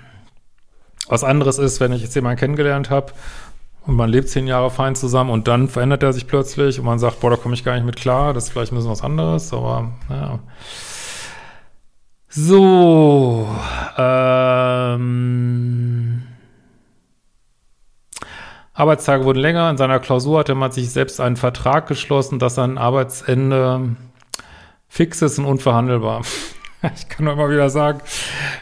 Was 1.08 1.24
anderes 1.24 1.58
ist, 1.58 1.80
wenn 1.80 1.92
ich 1.92 2.02
jetzt 2.02 2.14
jemanden 2.14 2.38
kennengelernt 2.38 2.90
habe 2.90 3.12
und 3.86 3.96
man 3.96 4.10
lebt 4.10 4.28
zehn 4.28 4.46
Jahre 4.46 4.70
fein 4.70 4.94
zusammen 4.94 5.30
und 5.30 5.48
dann 5.48 5.68
verändert 5.68 6.02
er 6.02 6.12
sich 6.12 6.26
plötzlich 6.26 6.78
und 6.78 6.84
man 6.84 6.98
sagt, 6.98 7.20
boah, 7.20 7.30
da 7.30 7.36
komme 7.36 7.54
ich 7.54 7.64
gar 7.64 7.74
nicht 7.74 7.86
mit 7.86 7.96
klar, 7.96 8.34
das 8.34 8.44
ist 8.44 8.50
vielleicht 8.50 8.72
ein 8.72 8.76
bisschen 8.76 8.90
was 8.90 9.02
anderes, 9.02 9.52
aber 9.52 9.92
ja. 10.10 10.38
So, 12.30 13.48
ähm, 13.96 15.08
Arbeitstage 18.74 19.24
wurden 19.24 19.40
länger. 19.40 19.70
In 19.70 19.76
seiner 19.76 19.98
Klausur 19.98 20.38
hatte 20.38 20.54
man 20.54 20.70
sich 20.70 20.90
selbst 20.90 21.20
einen 21.20 21.36
Vertrag 21.36 21.88
geschlossen, 21.88 22.38
dass 22.38 22.54
sein 22.54 22.78
Arbeitsende 22.78 23.96
fix 24.88 25.20
ist 25.22 25.38
und 25.38 25.46
unverhandelbar. 25.46 26.22
Ich 26.94 27.08
kann 27.08 27.24
nur 27.24 27.34
immer 27.34 27.50
wieder 27.50 27.70
sagen, 27.70 28.00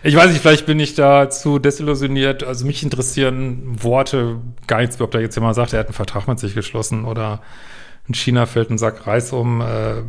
ich 0.02 0.16
weiß 0.16 0.30
nicht, 0.30 0.40
vielleicht 0.40 0.66
bin 0.66 0.80
ich 0.80 0.94
da 0.94 1.28
zu 1.30 1.58
desillusioniert. 1.58 2.44
Also 2.44 2.66
mich 2.66 2.82
interessieren 2.82 3.82
Worte 3.82 4.38
gar 4.66 4.80
nichts, 4.80 5.00
ob 5.00 5.11
da 5.11 5.18
jetzt 5.18 5.37
jemand 5.37 5.54
sagt, 5.54 5.73
er 5.73 5.80
hat 5.80 5.87
einen 5.87 5.94
Vertrag 5.94 6.26
mit 6.26 6.38
sich 6.38 6.54
geschlossen 6.54 7.04
oder 7.04 7.42
in 8.08 8.14
China 8.14 8.46
fällt 8.46 8.70
ein 8.70 8.78
Sack 8.78 9.06
Reis 9.06 9.32
um. 9.32 9.61
Äh, 9.61 10.02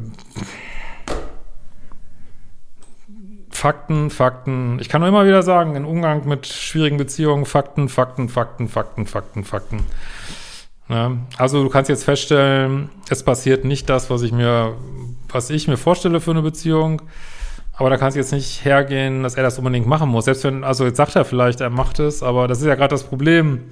Fakten, 3.50 4.12
Fakten. 4.12 4.78
Ich 4.80 4.88
kann 4.88 5.02
nur 5.02 5.10
immer 5.10 5.26
wieder 5.26 5.42
sagen, 5.42 5.76
im 5.76 5.88
Umgang 5.88 6.28
mit 6.28 6.46
schwierigen 6.46 6.98
Beziehungen, 6.98 7.46
Fakten, 7.46 7.90
Fakten, 7.90 8.30
Fakten, 8.30 8.68
Fakten, 8.68 9.08
Fakten, 9.08 9.44
Fakten. 9.44 9.80
Ja, 10.90 11.18
also 11.38 11.64
du 11.64 11.70
kannst 11.70 11.90
jetzt 11.90 12.04
feststellen, 12.04 12.90
es 13.10 13.24
passiert 13.24 13.66
nicht 13.66 13.90
das, 13.90 14.12
was 14.12 14.22
ich 14.22 14.32
mir, 14.32 14.78
was 15.28 15.50
ich 15.50 15.68
mir 15.68 15.78
vorstelle 15.78 16.22
für 16.22 16.32
eine 16.32 16.44
Beziehung. 16.44 17.02
Aber 17.78 17.92
da 17.92 17.98
kann 17.98 18.10
es 18.10 18.16
jetzt 18.16 18.32
nicht 18.34 18.66
hergehen, 18.66 19.22
dass 19.22 19.36
er 19.36 19.44
das 19.44 19.60
unbedingt 19.60 19.86
machen 19.86 20.10
muss. 20.10 20.26
Selbst 20.26 20.44
wenn, 20.44 20.64
also 20.64 20.86
jetzt 20.86 20.98
sagt 20.98 21.16
er 21.16 21.26
vielleicht, 21.26 21.62
er 21.62 21.70
macht 21.70 22.00
es, 22.00 22.24
aber 22.24 22.48
das 22.48 22.60
ist 22.60 22.66
ja 22.66 22.76
gerade 22.76 22.90
das 22.90 23.04
Problem 23.04 23.66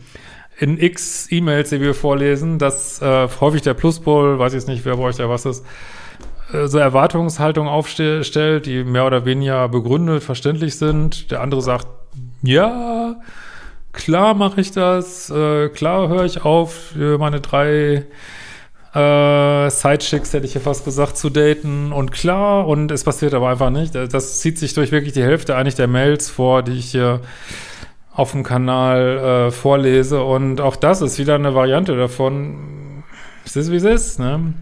in 0.58 0.80
x 0.80 1.28
E-Mails, 1.32 1.70
die 1.72 1.82
wir 1.82 1.94
vorlesen, 1.94 2.60
dass 2.60 3.02
äh, 3.02 3.28
häufig 3.42 3.64
der 3.64 3.74
Pluspol, 3.74 4.40
weiß 4.40 4.54
ich 4.54 4.60
jetzt 4.60 4.68
nicht, 4.68 4.86
wer 4.86 4.96
bei 4.96 5.04
euch 5.04 5.18
da 5.18 5.28
was 5.28 5.46
ist, 5.46 5.66
äh, 6.54 6.68
so 6.68 6.78
Erwartungshaltung 6.78 7.68
aufstellt, 7.68 8.66
die 8.66 8.84
mehr 8.84 9.06
oder 9.06 9.26
weniger 9.26 9.68
begründet, 9.68 10.24
verständlich 10.24 10.78
sind. 10.78 11.32
Der 11.32 11.42
andere 11.42 11.62
sagt, 11.62 11.88
ja, 12.44 13.16
klar 13.92 14.36
mache 14.36 14.62
ich 14.62 14.72
das, 14.72 15.30
äh, 15.32 15.70
klar 15.70 16.10
höre 16.10 16.26
ich 16.26 16.46
auf, 16.46 16.94
meine 16.96 17.42
drei 17.42 18.06
äh, 18.96 19.70
Sidechicks, 19.70 20.34
hätte 20.34 20.46
ich 20.46 20.54
ja 20.54 20.62
fast 20.62 20.86
gesagt, 20.86 21.18
zu 21.18 21.30
daten. 21.30 21.92
Und 21.92 22.12
klar, 22.12 22.66
und 22.66 22.92
es 22.92 23.04
passiert 23.04 23.34
aber 23.34 23.50
einfach 23.50 23.70
nicht. 23.70 23.94
Das 23.94 24.40
zieht 24.40 24.58
sich 24.58 24.74
durch 24.74 24.92
wirklich 24.92 25.14
die 25.14 25.24
Hälfte 25.24 25.56
eigentlich 25.56 25.76
der 25.76 25.88
Mails 25.88 26.30
vor, 26.30 26.64
die 26.64 26.74
ich 26.74 26.86
hier 26.92 27.20
auf 28.14 28.32
dem 28.32 28.44
Kanal 28.44 29.48
äh, 29.48 29.52
vorlese. 29.52 30.24
Und 30.24 30.62
auch 30.62 30.78
das 30.78 31.02
ist 31.02 31.20
wieder 31.20 31.36
eine 31.36 31.54
Variante 31.54 31.98
davon. 31.98 33.04
Es 33.46 33.58
ist, 33.58 33.72
wie 33.72 33.76
es 33.76 33.84
ist, 33.84 34.20
ne? 34.20 34.54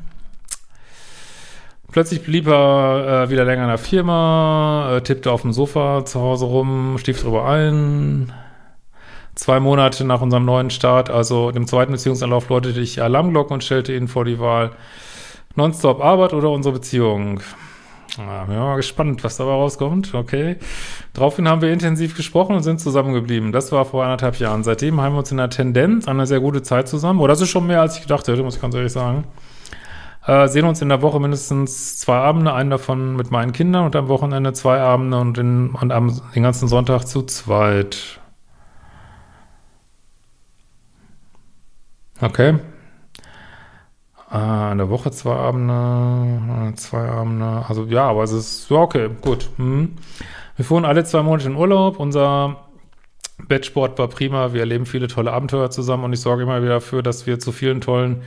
Plötzlich 1.91 2.23
blieb 2.23 2.47
er 2.47 3.25
äh, 3.25 3.29
wieder 3.29 3.45
länger 3.45 3.63
in 3.63 3.69
der 3.69 3.77
Firma, 3.77 4.95
äh, 4.95 5.01
tippte 5.01 5.31
auf 5.31 5.43
dem 5.43 5.53
Sofa 5.53 6.03
zu 6.05 6.19
Hause 6.19 6.45
rum, 6.45 6.97
stief 6.97 7.21
drüber 7.21 7.47
ein, 7.47 8.33
zwei 9.35 9.59
Monate 9.59 10.05
nach 10.05 10.21
unserem 10.21 10.45
neuen 10.45 10.69
Start, 10.69 11.09
also 11.09 11.51
dem 11.51 11.67
zweiten 11.67 11.91
Beziehungsanlauf, 11.91 12.49
läutete 12.49 12.79
ich 12.79 13.01
Alarmglocken 13.01 13.55
und 13.55 13.63
stellte 13.63 13.93
ihn 13.95 14.07
vor 14.07 14.25
die 14.25 14.39
Wahl. 14.39 14.71
Nonstop 15.55 16.03
Arbeit 16.03 16.33
oder 16.33 16.49
unsere 16.49 16.73
Beziehung? 16.73 17.41
Ja, 18.17 18.43
bin 18.45 18.57
mal 18.57 18.75
gespannt, 18.75 19.23
was 19.23 19.37
dabei 19.37 19.51
rauskommt. 19.51 20.13
Okay. 20.13 20.57
Daraufhin 21.13 21.47
haben 21.47 21.61
wir 21.61 21.71
intensiv 21.71 22.15
gesprochen 22.15 22.55
und 22.55 22.63
sind 22.63 22.79
zusammengeblieben. 22.79 23.51
Das 23.51 23.71
war 23.71 23.85
vor 23.85 24.03
anderthalb 24.03 24.37
Jahren. 24.37 24.63
Seitdem 24.63 25.01
haben 25.01 25.13
wir 25.13 25.19
uns 25.19 25.31
in 25.31 25.37
der 25.37 25.49
Tendenz 25.49 26.07
eine 26.07 26.27
sehr 26.27 26.39
gute 26.39 26.61
Zeit 26.61 26.87
zusammen. 26.87 27.19
Oh, 27.19 27.27
das 27.27 27.41
ist 27.41 27.49
schon 27.49 27.65
mehr, 27.65 27.81
als 27.81 27.95
ich 27.95 28.03
gedacht 28.03 28.27
hätte, 28.27 28.43
muss 28.43 28.55
ich 28.55 28.61
ganz 28.61 28.75
ehrlich 28.75 28.91
sagen. 28.91 29.23
Äh, 30.25 30.47
sehen 30.47 30.65
uns 30.65 30.81
in 30.81 30.89
der 30.89 31.01
Woche 31.01 31.19
mindestens 31.19 31.97
zwei 31.97 32.17
Abende, 32.17 32.53
einen 32.53 32.69
davon 32.69 33.15
mit 33.15 33.31
meinen 33.31 33.51
Kindern 33.51 33.85
und 33.85 33.95
am 33.95 34.07
Wochenende 34.07 34.53
zwei 34.53 34.79
Abende 34.79 35.19
und, 35.19 35.37
in, 35.37 35.71
und 35.71 35.91
am, 35.91 36.21
den 36.35 36.43
ganzen 36.43 36.67
Sonntag 36.67 37.05
zu 37.05 37.23
zweit. 37.23 38.19
Okay. 42.23 42.57
Äh, 44.31 44.71
in 44.71 44.77
der 44.77 44.89
Woche 44.89 45.11
zwei 45.11 45.35
Abende, 45.35 46.73
zwei 46.75 47.07
Abende. 47.09 47.65
Also 47.67 47.83
ja, 47.85 48.07
aber 48.07 48.23
es 48.23 48.31
ist, 48.31 48.69
ja, 48.69 48.77
okay, 48.77 49.09
gut. 49.21 49.49
Hm. 49.57 49.95
Wir 50.55 50.65
fuhren 50.65 50.85
alle 50.85 51.03
zwei 51.03 51.21
Monate 51.21 51.49
in 51.49 51.55
Urlaub. 51.55 51.99
Unser 51.99 52.57
Bettsport 53.47 53.99
war 53.99 54.07
prima. 54.07 54.53
Wir 54.53 54.61
erleben 54.61 54.85
viele 54.85 55.07
tolle 55.07 55.33
Abenteuer 55.33 55.69
zusammen 55.69 56.05
und 56.05 56.13
ich 56.13 56.21
sorge 56.21 56.43
immer 56.43 56.61
wieder 56.61 56.75
dafür, 56.75 57.03
dass 57.03 57.27
wir 57.27 57.39
zu 57.39 57.51
vielen 57.51 57.81
tollen 57.81 58.21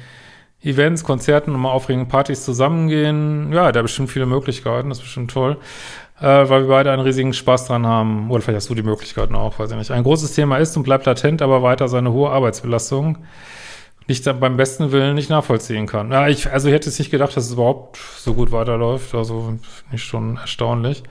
Events, 0.63 1.05
Konzerten 1.05 1.55
und 1.55 1.61
mal 1.61 1.71
aufregenden 1.71 2.09
Partys 2.09 2.45
zusammengehen. 2.45 3.53
Ja, 3.53 3.73
da 3.73 3.81
bestimmt 3.83 4.11
viele 4.11 4.27
Möglichkeiten. 4.27 4.91
Das 4.91 4.99
ist 4.99 5.05
bestimmt 5.05 5.31
toll. 5.31 5.57
Äh, 6.21 6.49
weil 6.49 6.63
wir 6.63 6.69
beide 6.69 6.93
einen 6.93 7.03
riesigen 7.03 7.33
Spaß 7.33 7.67
dran 7.67 7.87
haben. 7.87 8.31
Oder 8.31 8.43
vielleicht 8.43 8.57
hast 8.57 8.71
du 8.71 8.75
die 8.75 8.83
Möglichkeiten 8.83 9.35
auch, 9.35 9.59
weiß 9.59 9.71
ich 9.71 9.77
nicht. 9.77 9.91
Ein 9.91 10.03
großes 10.03 10.35
Thema 10.35 10.59
ist 10.59 10.77
und 10.77 10.83
bleibt 10.83 11.07
latent, 11.07 11.41
aber 11.41 11.63
weiter 11.63 11.89
seine 11.89 12.13
hohe 12.13 12.31
Arbeitsbelastung 12.31 13.19
nicht 14.09 14.25
beim 14.41 14.57
besten 14.57 14.93
Willen 14.93 15.15
nicht 15.15 15.31
nachvollziehen 15.31 15.87
kann. 15.87 16.13
Ja, 16.13 16.29
ich, 16.29 16.51
also 16.51 16.69
ich 16.69 16.75
hätte 16.75 16.89
es 16.89 16.99
nicht 16.99 17.11
gedacht, 17.11 17.37
dass 17.37 17.47
es 17.47 17.53
überhaupt 17.53 17.97
so 17.97 18.35
gut 18.35 18.53
weiterläuft. 18.53 19.15
Also 19.15 19.55
nicht 19.91 20.05
schon 20.05 20.37
erstaunlich. 20.37 21.03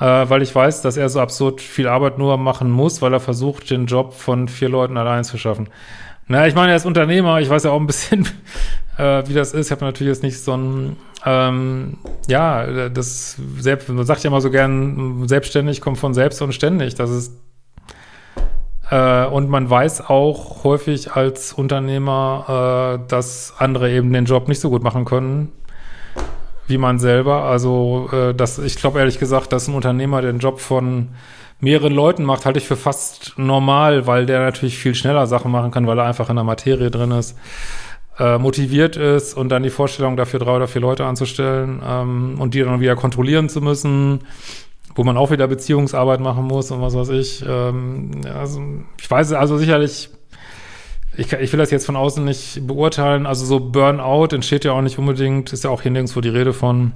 Äh, 0.00 0.28
weil 0.28 0.42
ich 0.42 0.54
weiß, 0.54 0.82
dass 0.82 0.96
er 0.96 1.08
so 1.08 1.20
absurd 1.20 1.60
viel 1.60 1.86
Arbeit 1.86 2.18
nur 2.18 2.36
machen 2.38 2.70
muss, 2.70 3.02
weil 3.02 3.12
er 3.12 3.20
versucht, 3.20 3.70
den 3.70 3.86
Job 3.86 4.14
von 4.14 4.48
vier 4.48 4.70
Leuten 4.70 4.96
allein 4.96 5.22
zu 5.22 5.36
schaffen. 5.36 5.68
Na, 6.28 6.46
ich 6.46 6.54
meine, 6.54 6.70
er 6.72 6.76
ist 6.76 6.86
Unternehmer, 6.86 7.40
ich 7.40 7.50
weiß 7.50 7.64
ja 7.64 7.72
auch 7.72 7.80
ein 7.80 7.86
bisschen, 7.86 8.26
äh, 8.96 9.22
wie 9.26 9.34
das 9.34 9.52
ist. 9.52 9.66
Ich 9.66 9.72
habe 9.72 9.84
natürlich 9.84 10.12
jetzt 10.14 10.22
nicht 10.22 10.40
so 10.40 10.56
ein, 10.56 10.96
ähm, 11.26 11.98
ja, 12.26 12.88
das 12.88 13.36
selbst, 13.58 13.90
man 13.90 14.06
sagt 14.06 14.24
ja 14.24 14.28
immer 14.28 14.40
so 14.40 14.50
gern, 14.50 15.28
selbstständig 15.28 15.82
kommt 15.82 15.98
von 15.98 16.14
selbst 16.14 16.40
und 16.40 16.54
ständig. 16.54 16.94
Das 16.94 17.10
ist 17.10 17.34
Äh, 18.92 19.24
und 19.24 19.48
man 19.48 19.70
weiß 19.70 20.10
auch 20.10 20.64
häufig 20.64 21.12
als 21.12 21.54
Unternehmer, 21.54 22.98
äh, 23.00 23.08
dass 23.08 23.54
andere 23.56 23.90
eben 23.90 24.12
den 24.12 24.26
Job 24.26 24.48
nicht 24.48 24.60
so 24.60 24.68
gut 24.68 24.82
machen 24.82 25.06
können 25.06 25.50
wie 26.68 26.78
man 26.78 26.98
selber. 26.98 27.42
Also 27.42 28.08
äh, 28.12 28.34
das, 28.34 28.58
ich 28.58 28.76
glaube 28.76 28.98
ehrlich 29.00 29.18
gesagt, 29.18 29.52
dass 29.52 29.66
ein 29.66 29.74
Unternehmer 29.74 30.22
den 30.22 30.38
Job 30.38 30.60
von 30.60 31.08
mehreren 31.60 31.92
Leuten 31.92 32.24
macht, 32.24 32.46
halte 32.46 32.58
ich 32.58 32.66
für 32.66 32.76
fast 32.76 33.34
normal, 33.36 34.06
weil 34.06 34.26
der 34.26 34.40
natürlich 34.40 34.78
viel 34.78 34.94
schneller 34.94 35.26
Sachen 35.26 35.50
machen 35.50 35.70
kann, 35.70 35.86
weil 35.86 35.98
er 35.98 36.04
einfach 36.04 36.30
in 36.30 36.36
der 36.36 36.44
Materie 36.44 36.90
drin 36.90 37.10
ist, 37.10 37.36
äh, 38.18 38.38
motiviert 38.38 38.96
ist 38.96 39.34
und 39.34 39.48
dann 39.48 39.62
die 39.62 39.70
Vorstellung 39.70 40.16
dafür 40.16 40.40
drei 40.40 40.56
oder 40.56 40.68
vier 40.68 40.80
Leute 40.80 41.04
anzustellen 41.04 41.82
ähm, 41.86 42.36
und 42.38 42.54
die 42.54 42.60
dann 42.60 42.80
wieder 42.80 42.96
kontrollieren 42.96 43.48
zu 43.48 43.60
müssen 43.60 44.20
wo 44.94 45.04
man 45.04 45.16
auch 45.16 45.30
wieder 45.30 45.46
Beziehungsarbeit 45.46 46.20
machen 46.20 46.44
muss 46.44 46.70
und 46.70 46.80
was 46.80 46.94
weiß 46.94 47.08
ich. 47.10 47.44
Ähm, 47.46 48.22
also 48.32 48.60
ich 49.00 49.10
weiß, 49.10 49.32
also 49.32 49.56
sicherlich, 49.56 50.10
ich, 51.16 51.32
ich 51.32 51.52
will 51.52 51.58
das 51.58 51.70
jetzt 51.70 51.86
von 51.86 51.96
außen 51.96 52.24
nicht 52.24 52.66
beurteilen. 52.66 53.26
Also 53.26 53.44
so 53.44 53.60
Burnout 53.60 54.34
entsteht 54.34 54.64
ja 54.64 54.72
auch 54.72 54.82
nicht 54.82 54.98
unbedingt, 54.98 55.52
ist 55.52 55.64
ja 55.64 55.70
auch 55.70 55.82
hier 55.82 55.90
nirgendwo 55.90 56.20
die 56.20 56.28
Rede 56.28 56.52
von 56.52 56.92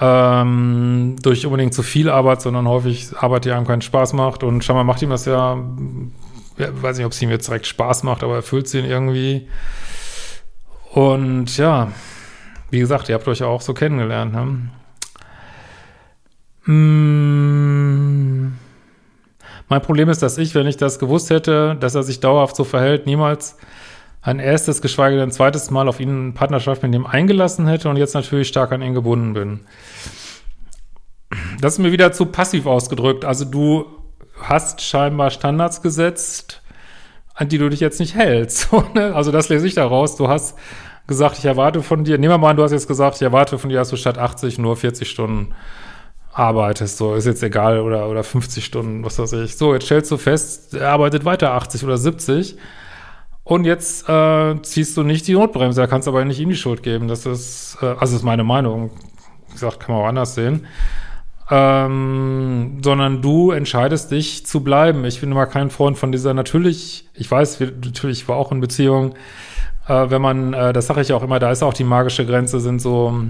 ähm, 0.00 1.16
durch 1.22 1.46
unbedingt 1.46 1.74
zu 1.74 1.82
viel 1.82 2.10
Arbeit, 2.10 2.42
sondern 2.42 2.66
häufig 2.66 3.16
Arbeit, 3.16 3.44
die 3.44 3.52
einem 3.52 3.66
keinen 3.66 3.82
Spaß 3.82 4.14
macht. 4.14 4.42
Und 4.42 4.64
scheinbar 4.64 4.84
macht 4.84 5.02
ihm 5.02 5.10
das 5.10 5.26
ja, 5.26 5.62
ja 6.58 6.82
weiß 6.82 6.96
nicht, 6.96 7.06
ob 7.06 7.12
es 7.12 7.22
ihm 7.22 7.30
jetzt 7.30 7.46
direkt 7.48 7.66
Spaß 7.66 8.02
macht, 8.02 8.24
aber 8.24 8.36
erfüllt 8.36 8.68
sie 8.68 8.80
ihn 8.80 8.84
irgendwie. 8.84 9.48
Und 10.92 11.56
ja, 11.56 11.92
wie 12.70 12.80
gesagt, 12.80 13.08
ihr 13.08 13.14
habt 13.14 13.28
euch 13.28 13.40
ja 13.40 13.46
auch 13.46 13.60
so 13.60 13.74
kennengelernt, 13.74 14.32
ne? 14.32 14.70
Mmh. 16.64 18.52
Mein 19.68 19.80
Problem 19.80 20.08
ist, 20.10 20.22
dass 20.22 20.38
ich, 20.38 20.54
wenn 20.54 20.66
ich 20.66 20.76
das 20.76 20.98
gewusst 20.98 21.30
hätte, 21.30 21.76
dass 21.80 21.94
er 21.94 22.02
sich 22.02 22.20
dauerhaft 22.20 22.56
so 22.56 22.64
verhält, 22.64 23.06
niemals 23.06 23.56
ein 24.20 24.38
erstes, 24.38 24.82
geschweige 24.82 25.16
denn 25.16 25.30
ein 25.30 25.32
zweites 25.32 25.70
Mal 25.70 25.88
auf 25.88 25.98
ihn 25.98 26.26
in 26.26 26.34
Partnerschaft 26.34 26.82
mit 26.82 26.94
ihm 26.94 27.06
eingelassen 27.06 27.66
hätte 27.66 27.88
und 27.88 27.96
jetzt 27.96 28.14
natürlich 28.14 28.48
stark 28.48 28.70
an 28.72 28.82
ihn 28.82 28.94
gebunden 28.94 29.32
bin. 29.32 29.60
Das 31.60 31.74
ist 31.74 31.78
mir 31.78 31.90
wieder 31.90 32.12
zu 32.12 32.26
passiv 32.26 32.66
ausgedrückt. 32.66 33.24
Also 33.24 33.44
du 33.44 33.86
hast 34.40 34.82
scheinbar 34.82 35.30
Standards 35.30 35.82
gesetzt, 35.82 36.62
an 37.34 37.48
die 37.48 37.58
du 37.58 37.68
dich 37.68 37.80
jetzt 37.80 37.98
nicht 37.98 38.14
hältst. 38.14 38.68
Ne? 38.94 39.14
also 39.14 39.32
das 39.32 39.48
lese 39.48 39.66
ich 39.66 39.74
daraus. 39.74 40.16
Du 40.16 40.28
hast 40.28 40.56
gesagt, 41.06 41.38
ich 41.38 41.44
erwarte 41.44 41.82
von 41.82 42.04
dir, 42.04 42.18
nehmen 42.18 42.34
wir 42.34 42.38
mal 42.38 42.50
an, 42.50 42.56
du 42.56 42.62
hast 42.62 42.72
jetzt 42.72 42.88
gesagt, 42.88 43.16
ich 43.16 43.22
erwarte 43.22 43.58
von 43.58 43.70
dir, 43.70 43.76
dass 43.76 43.88
du 43.88 43.96
statt 43.96 44.18
80 44.18 44.58
nur 44.58 44.76
40 44.76 45.08
Stunden 45.08 45.54
arbeitest, 46.32 46.96
so 46.96 47.14
ist 47.14 47.26
jetzt 47.26 47.42
egal, 47.42 47.80
oder, 47.80 48.08
oder 48.08 48.24
50 48.24 48.64
Stunden, 48.64 49.04
was 49.04 49.18
weiß 49.18 49.34
ich. 49.34 49.56
So, 49.56 49.74
jetzt 49.74 49.84
stellst 49.84 50.10
du 50.10 50.16
fest, 50.16 50.74
er 50.74 50.90
arbeitet 50.90 51.24
weiter 51.24 51.52
80 51.52 51.84
oder 51.84 51.98
70 51.98 52.56
und 53.44 53.64
jetzt 53.64 54.08
äh, 54.08 54.60
ziehst 54.62 54.96
du 54.96 55.02
nicht 55.02 55.26
die 55.26 55.34
Notbremse, 55.34 55.80
da 55.80 55.86
kannst 55.86 56.06
du 56.06 56.12
aber 56.12 56.24
nicht 56.24 56.40
ihm 56.40 56.50
die 56.50 56.56
Schuld 56.56 56.82
geben. 56.82 57.08
Das 57.08 57.26
ist, 57.26 57.78
äh, 57.82 57.94
also 57.98 58.16
ist 58.16 58.22
meine 58.22 58.44
Meinung. 58.44 58.90
Wie 59.48 59.52
gesagt, 59.52 59.80
kann 59.80 59.94
man 59.94 60.04
auch 60.04 60.08
anders 60.08 60.34
sehen. 60.34 60.66
Ähm, 61.50 62.78
sondern 62.82 63.20
du 63.20 63.50
entscheidest 63.50 64.10
dich 64.10 64.46
zu 64.46 64.62
bleiben. 64.62 65.04
Ich 65.04 65.20
bin 65.20 65.32
immer 65.32 65.46
kein 65.46 65.70
Freund 65.70 65.98
von 65.98 66.12
dieser, 66.12 66.34
natürlich, 66.34 67.08
ich 67.14 67.30
weiß, 67.30 67.60
natürlich, 67.60 68.22
ich 68.22 68.28
war 68.28 68.36
auch 68.36 68.52
in 68.52 68.60
Beziehung, 68.60 69.14
äh, 69.88 70.08
wenn 70.08 70.22
man, 70.22 70.54
äh, 70.54 70.72
das 70.72 70.86
sage 70.86 71.00
ich 71.00 71.12
auch 71.12 71.22
immer, 71.22 71.40
da 71.40 71.50
ist 71.50 71.62
auch 71.62 71.74
die 71.74 71.84
magische 71.84 72.24
Grenze, 72.24 72.60
sind 72.60 72.80
so 72.80 73.22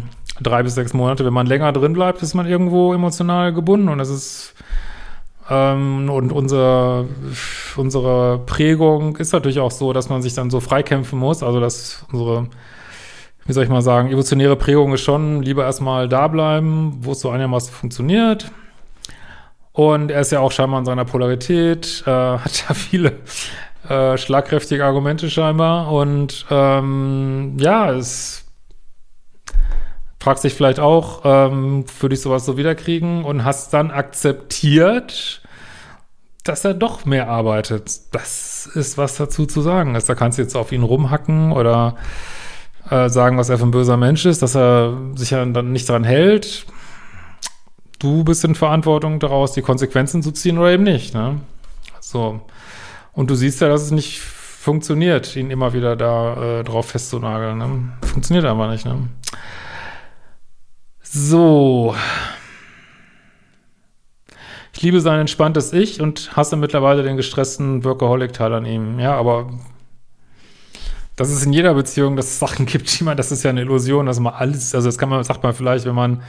drei 0.43 0.63
bis 0.63 0.75
sechs 0.75 0.93
Monate. 0.93 1.25
Wenn 1.25 1.33
man 1.33 1.47
länger 1.47 1.73
drin 1.73 1.93
bleibt, 1.93 2.23
ist 2.23 2.35
man 2.35 2.47
irgendwo 2.47 2.93
emotional 2.95 3.53
gebunden 3.53 3.89
und 3.89 4.01
es 4.01 4.09
ist 4.09 4.55
ähm, 5.51 6.09
und 6.09 6.33
unser, 6.33 7.05
unsere 7.77 8.39
Prägung 8.39 9.17
ist 9.17 9.33
natürlich 9.33 9.61
auch 9.61 9.71
so, 9.71 9.93
dass 9.93 10.09
man 10.09 10.23
sich 10.23 10.35
dann 10.35 10.51
so 10.51 10.61
freikämpfen 10.61 11.19
muss. 11.19 11.43
Also 11.43 11.61
dass 11.61 12.05
unsere, 12.13 12.49
wie 13.45 13.53
soll 13.53 13.65
ich 13.65 13.71
mal 13.71 13.83
sagen, 13.83 14.09
evolutionäre 14.09 14.57
Prägung 14.57 14.93
ist 14.95 15.03
schon 15.03 15.43
lieber 15.43 15.65
erstmal 15.65 16.09
da 16.09 16.29
bleiben, 16.29 16.99
wo 17.01 17.13
es 17.13 17.21
so 17.21 17.31
einigermaßen 17.31 17.73
funktioniert. 17.73 18.51
Und 19.73 20.11
er 20.11 20.21
ist 20.21 20.33
ja 20.33 20.41
auch 20.41 20.53
scheinbar 20.53 20.81
in 20.81 20.85
seiner 20.85 21.05
Polarität, 21.05 22.05
äh, 22.07 22.11
hat 22.11 22.65
ja 22.69 22.75
viele 22.75 23.13
äh, 23.89 24.17
schlagkräftige 24.17 24.85
Argumente 24.85 25.29
scheinbar. 25.29 25.91
Und 25.91 26.47
ähm, 26.51 27.57
ja, 27.59 27.91
es 27.93 28.45
fragst 30.23 30.45
dich 30.45 30.55
vielleicht 30.55 30.79
auch, 30.79 31.23
ähm, 31.25 31.85
würde 31.99 32.15
ich 32.15 32.21
sowas 32.21 32.45
so 32.45 32.57
wiederkriegen 32.57 33.25
und 33.25 33.45
hast 33.45 33.75
dann 33.75 33.91
akzeptiert, 33.91 35.43
dass 36.45 36.65
er 36.65 36.75
doch 36.75 37.05
mehr 37.05 37.29
arbeitet. 37.29 38.15
Das 38.15 38.67
ist 38.67 38.99
was 38.99 39.17
dazu 39.17 39.47
zu 39.47 39.63
sagen 39.63 39.97
ist. 39.97 40.09
Da 40.09 40.15
kannst 40.15 40.39
du 40.39 40.43
jetzt 40.43 40.55
auf 40.55 40.71
ihn 40.71 40.85
rumhacken 40.85 41.51
oder 41.51 41.97
äh, 42.89 43.09
sagen, 43.09 43.37
was 43.37 43.49
er 43.49 43.59
für 43.59 43.65
ein 43.65 43.73
böser 43.73 43.97
Mensch 43.97 44.25
ist, 44.25 44.43
dass 44.43 44.55
er 44.55 44.97
sich 45.17 45.31
dann 45.31 45.73
nicht 45.73 45.89
dran 45.89 46.05
hält. 46.05 46.67
Du 47.99 48.23
bist 48.23 48.45
in 48.45 48.55
Verantwortung 48.55 49.19
daraus, 49.19 49.53
die 49.53 49.63
Konsequenzen 49.63 50.23
zu 50.23 50.31
ziehen 50.31 50.57
oder 50.57 50.71
eben 50.71 50.85
nicht. 50.85 51.15
Ne? 51.15 51.41
So. 51.99 52.41
Und 53.13 53.29
du 53.29 53.35
siehst 53.35 53.61
ja, 53.61 53.69
dass 53.69 53.83
es 53.83 53.91
nicht 53.91 54.21
funktioniert, 54.21 55.35
ihn 55.35 55.51
immer 55.51 55.73
wieder 55.73 55.97
da 55.97 56.61
äh, 56.61 56.65
drauf 56.65 56.91
festzunageln. 56.91 57.59
Ne? 57.59 57.93
Funktioniert 58.03 58.45
einfach 58.45 58.71
nicht. 58.71 58.87
Ne? 58.87 59.09
So. 61.15 61.95
Ich 64.73 64.81
liebe 64.81 65.03
sein 65.03 65.21
entspanntes 65.21 65.75
Ich 65.75 66.01
und 66.01 66.35
hasse 66.35 66.57
mittlerweile 66.57 67.03
den 67.03 67.19
gestressten 67.19 67.85
Workaholic-Teil 67.85 68.55
an 68.55 68.65
ihm. 68.65 68.99
Ja, 68.99 69.15
aber 69.15 69.51
dass 71.17 71.29
es 71.29 71.45
in 71.45 71.53
jeder 71.53 71.75
Beziehung, 71.75 72.17
dass 72.17 72.29
es 72.29 72.39
Sachen 72.39 72.65
gibt, 72.65 72.99
die 72.99 73.05
man, 73.05 73.19
das 73.19 73.31
ist 73.31 73.43
ja 73.43 73.51
eine 73.51 73.61
Illusion, 73.61 74.07
dass 74.07 74.21
man 74.21 74.33
alles, 74.33 74.75
also 74.75 74.89
das 74.89 74.97
kann 74.97 75.11
man, 75.11 75.23
sagt 75.23 75.43
man 75.43 75.53
vielleicht, 75.53 75.85
wenn 75.85 75.95
man 75.95 76.23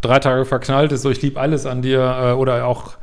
drei 0.00 0.18
Tage 0.20 0.46
verknallt 0.46 0.92
ist, 0.92 1.02
so 1.02 1.10
ich 1.10 1.20
liebe 1.20 1.38
alles 1.38 1.66
an 1.66 1.82
dir, 1.82 2.00
äh, 2.00 2.32
oder 2.32 2.64
auch, 2.64 2.94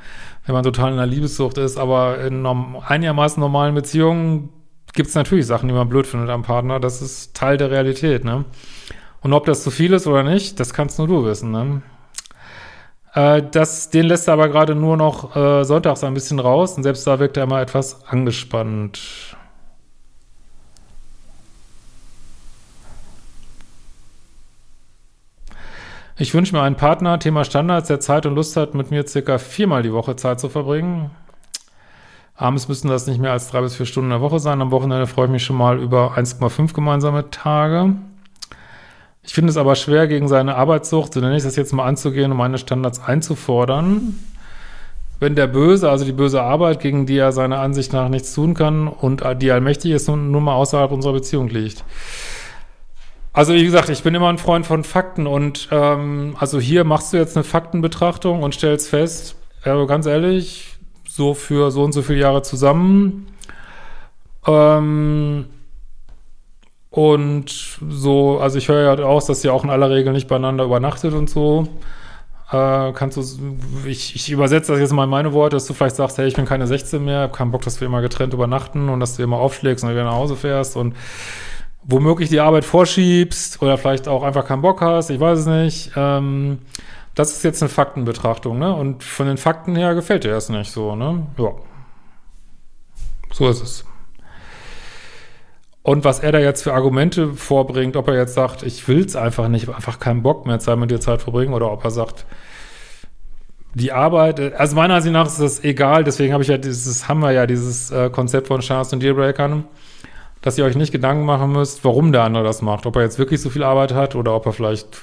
wenn 0.47 0.55
man 0.55 0.63
total 0.63 0.87
in 0.91 0.97
einer 0.97 1.05
Liebessucht 1.05 1.59
ist, 1.59 1.77
aber 1.77 2.19
in 2.19 2.41
norm, 2.41 2.77
einigermaßen 2.83 3.39
normalen 3.39 3.75
Beziehungen 3.75 4.49
gibt 4.95 5.09
es 5.09 5.13
natürlich 5.13 5.45
Sachen, 5.45 5.67
die 5.67 5.75
man 5.75 5.87
blöd 5.87 6.07
findet 6.07 6.31
am 6.31 6.41
Partner. 6.41 6.79
Das 6.79 7.03
ist 7.03 7.35
Teil 7.35 7.57
der 7.57 7.69
Realität, 7.69 8.25
ne? 8.25 8.45
Und 9.21 9.33
ob 9.33 9.45
das 9.45 9.63
zu 9.63 9.71
viel 9.71 9.93
ist 9.93 10.07
oder 10.07 10.23
nicht, 10.23 10.59
das 10.59 10.73
kannst 10.73 10.99
nur 10.99 11.07
du 11.07 11.25
wissen. 11.25 11.51
Ne? 11.51 11.81
Äh, 13.13 13.43
das, 13.51 13.89
den 13.89 14.05
lässt 14.05 14.27
er 14.27 14.33
aber 14.33 14.49
gerade 14.49 14.75
nur 14.75 14.95
noch 14.95 15.35
äh, 15.35 15.63
sonntags 15.63 16.03
ein 16.03 16.13
bisschen 16.13 16.39
raus 16.39 16.77
und 16.77 16.83
selbst 16.83 17.05
da 17.07 17.19
wirkt 17.19 17.37
er 17.37 17.43
immer 17.43 17.61
etwas 17.61 18.05
angespannt. 18.07 19.35
Ich 26.19 26.33
wünsche 26.33 26.55
mir 26.55 26.63
einen 26.63 26.75
Partner, 26.75 27.19
Thema 27.19 27.43
Standards, 27.43 27.89
der 27.89 27.99
Zeit 27.99 28.25
und 28.25 28.33
Lust 28.33 28.57
hat, 28.57 28.73
mit 28.73 28.89
mir 28.89 29.07
circa 29.07 29.37
viermal 29.37 29.83
die 29.83 29.93
Woche 29.93 30.15
Zeit 30.15 30.39
zu 30.39 30.49
verbringen. 30.49 31.11
Abends 32.35 32.67
müssen 32.67 32.87
das 32.87 33.05
nicht 33.07 33.19
mehr 33.19 33.31
als 33.31 33.49
drei 33.49 33.61
bis 33.61 33.75
vier 33.75 33.85
Stunden 33.85 34.11
in 34.11 34.19
der 34.19 34.21
Woche 34.21 34.39
sein. 34.39 34.61
Am 34.61 34.71
Wochenende 34.71 35.05
freue 35.07 35.25
ich 35.25 35.31
mich 35.31 35.43
schon 35.43 35.57
mal 35.57 35.79
über 35.79 36.17
1,5 36.17 36.73
gemeinsame 36.73 37.29
Tage. 37.29 37.95
Ich 39.27 39.33
finde 39.33 39.51
es 39.51 39.57
aber 39.57 39.75
schwer, 39.75 40.07
gegen 40.07 40.29
seine 40.29 40.55
Arbeitssucht, 40.55 41.13
so 41.13 41.19
nenne 41.19 41.35
ich 41.35 41.43
das 41.43 41.57
jetzt 41.57 41.73
mal 41.73 41.85
anzugehen 41.85 42.31
und 42.31 42.37
meine 42.37 42.57
Standards 42.57 43.01
einzufordern. 43.01 44.17
Wenn 45.19 45.35
der 45.35 45.47
Böse, 45.47 45.89
also 45.89 46.05
die 46.05 46.13
böse 46.13 46.41
Arbeit, 46.41 46.79
gegen 46.79 47.05
die 47.05 47.17
er 47.17 47.33
seiner 47.33 47.59
Ansicht 47.59 47.91
nach 47.91 48.07
nichts 48.07 48.33
tun 48.33 48.53
kann 48.53 48.87
und 48.87 49.23
die 49.41 49.51
allmächtig 49.51 49.91
ist, 49.91 50.07
nun, 50.07 50.31
nun 50.31 50.43
mal 50.43 50.53
außerhalb 50.55 50.91
unserer 50.91 51.13
Beziehung 51.13 51.49
liegt. 51.49 51.83
Also 53.33 53.53
wie 53.53 53.65
gesagt, 53.65 53.89
ich 53.89 54.01
bin 54.01 54.15
immer 54.15 54.29
ein 54.29 54.37
Freund 54.37 54.65
von 54.65 54.83
Fakten 54.83 55.27
und 55.27 55.67
ähm, 55.71 56.37
also 56.39 56.59
hier 56.59 56.85
machst 56.85 57.11
du 57.11 57.17
jetzt 57.17 57.35
eine 57.35 57.43
Faktenbetrachtung 57.43 58.41
und 58.43 58.55
stellst 58.55 58.89
fest, 58.89 59.35
also 59.61 59.85
ganz 59.87 60.05
ehrlich, 60.05 60.77
so 61.07 61.33
für 61.33 61.69
so 61.69 61.83
und 61.83 61.91
so 61.91 62.01
viele 62.01 62.19
Jahre 62.19 62.43
zusammen, 62.43 63.27
ähm, 64.47 65.45
und 66.89 67.79
so, 67.89 68.39
also 68.39 68.57
ich 68.57 68.69
höre 68.69 68.97
ja 68.97 69.05
aus, 69.05 69.25
dass 69.25 69.43
ihr 69.43 69.53
auch 69.53 69.63
in 69.63 69.69
aller 69.69 69.89
Regel 69.89 70.13
nicht 70.13 70.27
beieinander 70.27 70.63
übernachtet 70.63 71.13
und 71.13 71.29
so. 71.29 71.67
Äh, 72.51 72.93
kannst 72.93 73.17
du, 73.17 73.23
ich, 73.85 74.15
ich 74.15 74.31
übersetze 74.31 74.71
das 74.71 74.79
jetzt 74.79 74.93
mal 74.93 75.03
in 75.03 75.09
meine 75.09 75.33
Worte, 75.33 75.57
dass 75.57 75.65
du 75.65 75.73
vielleicht 75.73 75.97
sagst, 75.97 76.17
hey, 76.17 76.27
ich 76.27 76.35
bin 76.35 76.45
keine 76.45 76.65
16 76.65 77.03
mehr, 77.03 77.21
hab 77.21 77.33
keinen 77.33 77.51
Bock, 77.51 77.61
dass 77.63 77.81
wir 77.81 77.87
immer 77.87 78.01
getrennt 78.01 78.33
übernachten 78.33 78.87
und 78.87 79.01
dass 79.01 79.17
du 79.17 79.23
immer 79.23 79.37
aufschlägst 79.37 79.83
und 79.83 79.89
wieder 79.89 80.05
nach 80.05 80.13
Hause 80.13 80.37
fährst 80.37 80.77
und 80.77 80.95
womöglich 81.83 82.29
die 82.29 82.39
Arbeit 82.39 82.63
vorschiebst 82.63 83.61
oder 83.61 83.77
vielleicht 83.77 84.07
auch 84.07 84.23
einfach 84.23 84.45
keinen 84.45 84.61
Bock 84.61 84.81
hast, 84.81 85.09
ich 85.09 85.19
weiß 85.19 85.39
es 85.39 85.45
nicht. 85.45 85.91
Ähm, 85.97 86.59
das 87.15 87.31
ist 87.31 87.43
jetzt 87.43 87.61
eine 87.63 87.69
Faktenbetrachtung, 87.69 88.59
ne? 88.59 88.73
Und 88.73 89.03
von 89.03 89.27
den 89.27 89.37
Fakten 89.37 89.75
her 89.75 89.95
gefällt 89.95 90.23
dir 90.23 90.31
das 90.31 90.49
nicht 90.49 90.71
so, 90.71 90.95
ne? 90.95 91.25
Ja. 91.37 91.51
So 93.31 93.49
ist 93.49 93.61
es. 93.61 93.85
Und 95.87 96.03
was 96.03 96.19
er 96.19 96.33
da 96.33 96.39
jetzt 96.39 96.63
für 96.63 96.73
Argumente 96.73 97.29
vorbringt, 97.29 97.95
ob 97.95 98.09
er 98.09 98.17
jetzt 98.17 98.33
sagt, 98.33 98.61
ich 98.61 98.85
will 98.89 99.05
es 99.05 99.15
einfach 99.15 99.47
nicht, 99.47 99.69
einfach 99.69 99.99
keinen 99.99 100.21
Bock 100.21 100.45
mehr 100.45 100.59
Zeit 100.59 100.77
mit 100.77 100.91
dir 100.91 100.99
Zeit 100.99 101.21
verbringen, 101.21 101.53
oder 101.53 101.71
ob 101.71 101.81
er 101.85 101.91
sagt, 101.91 102.25
die 103.73 103.93
Arbeit, 103.93 104.53
also 104.55 104.75
meiner 104.75 104.95
Ansicht 104.95 105.13
nach 105.13 105.27
ist 105.27 105.39
das 105.39 105.63
egal, 105.63 106.03
deswegen 106.03 106.33
habe 106.33 106.43
ich 106.43 106.49
ja 106.49 106.57
dieses, 106.57 107.07
haben 107.07 107.21
wir 107.21 107.31
ja 107.31 107.45
dieses 107.45 107.89
äh, 107.89 108.09
Konzept 108.09 108.47
von 108.47 108.61
Stars 108.61 108.91
und 108.91 109.01
Dealbreakern, 109.01 109.63
dass 110.41 110.57
ihr 110.57 110.65
euch 110.65 110.75
nicht 110.75 110.91
Gedanken 110.91 111.23
machen 111.23 111.53
müsst, 111.53 111.85
warum 111.85 112.11
der 112.11 112.23
andere 112.23 112.43
das 112.43 112.61
macht. 112.61 112.85
Ob 112.85 112.97
er 112.97 113.03
jetzt 113.03 113.17
wirklich 113.17 113.39
so 113.39 113.49
viel 113.49 113.63
Arbeit 113.63 113.93
hat 113.93 114.13
oder 114.13 114.35
ob 114.35 114.45
er 114.45 114.51
vielleicht 114.51 115.01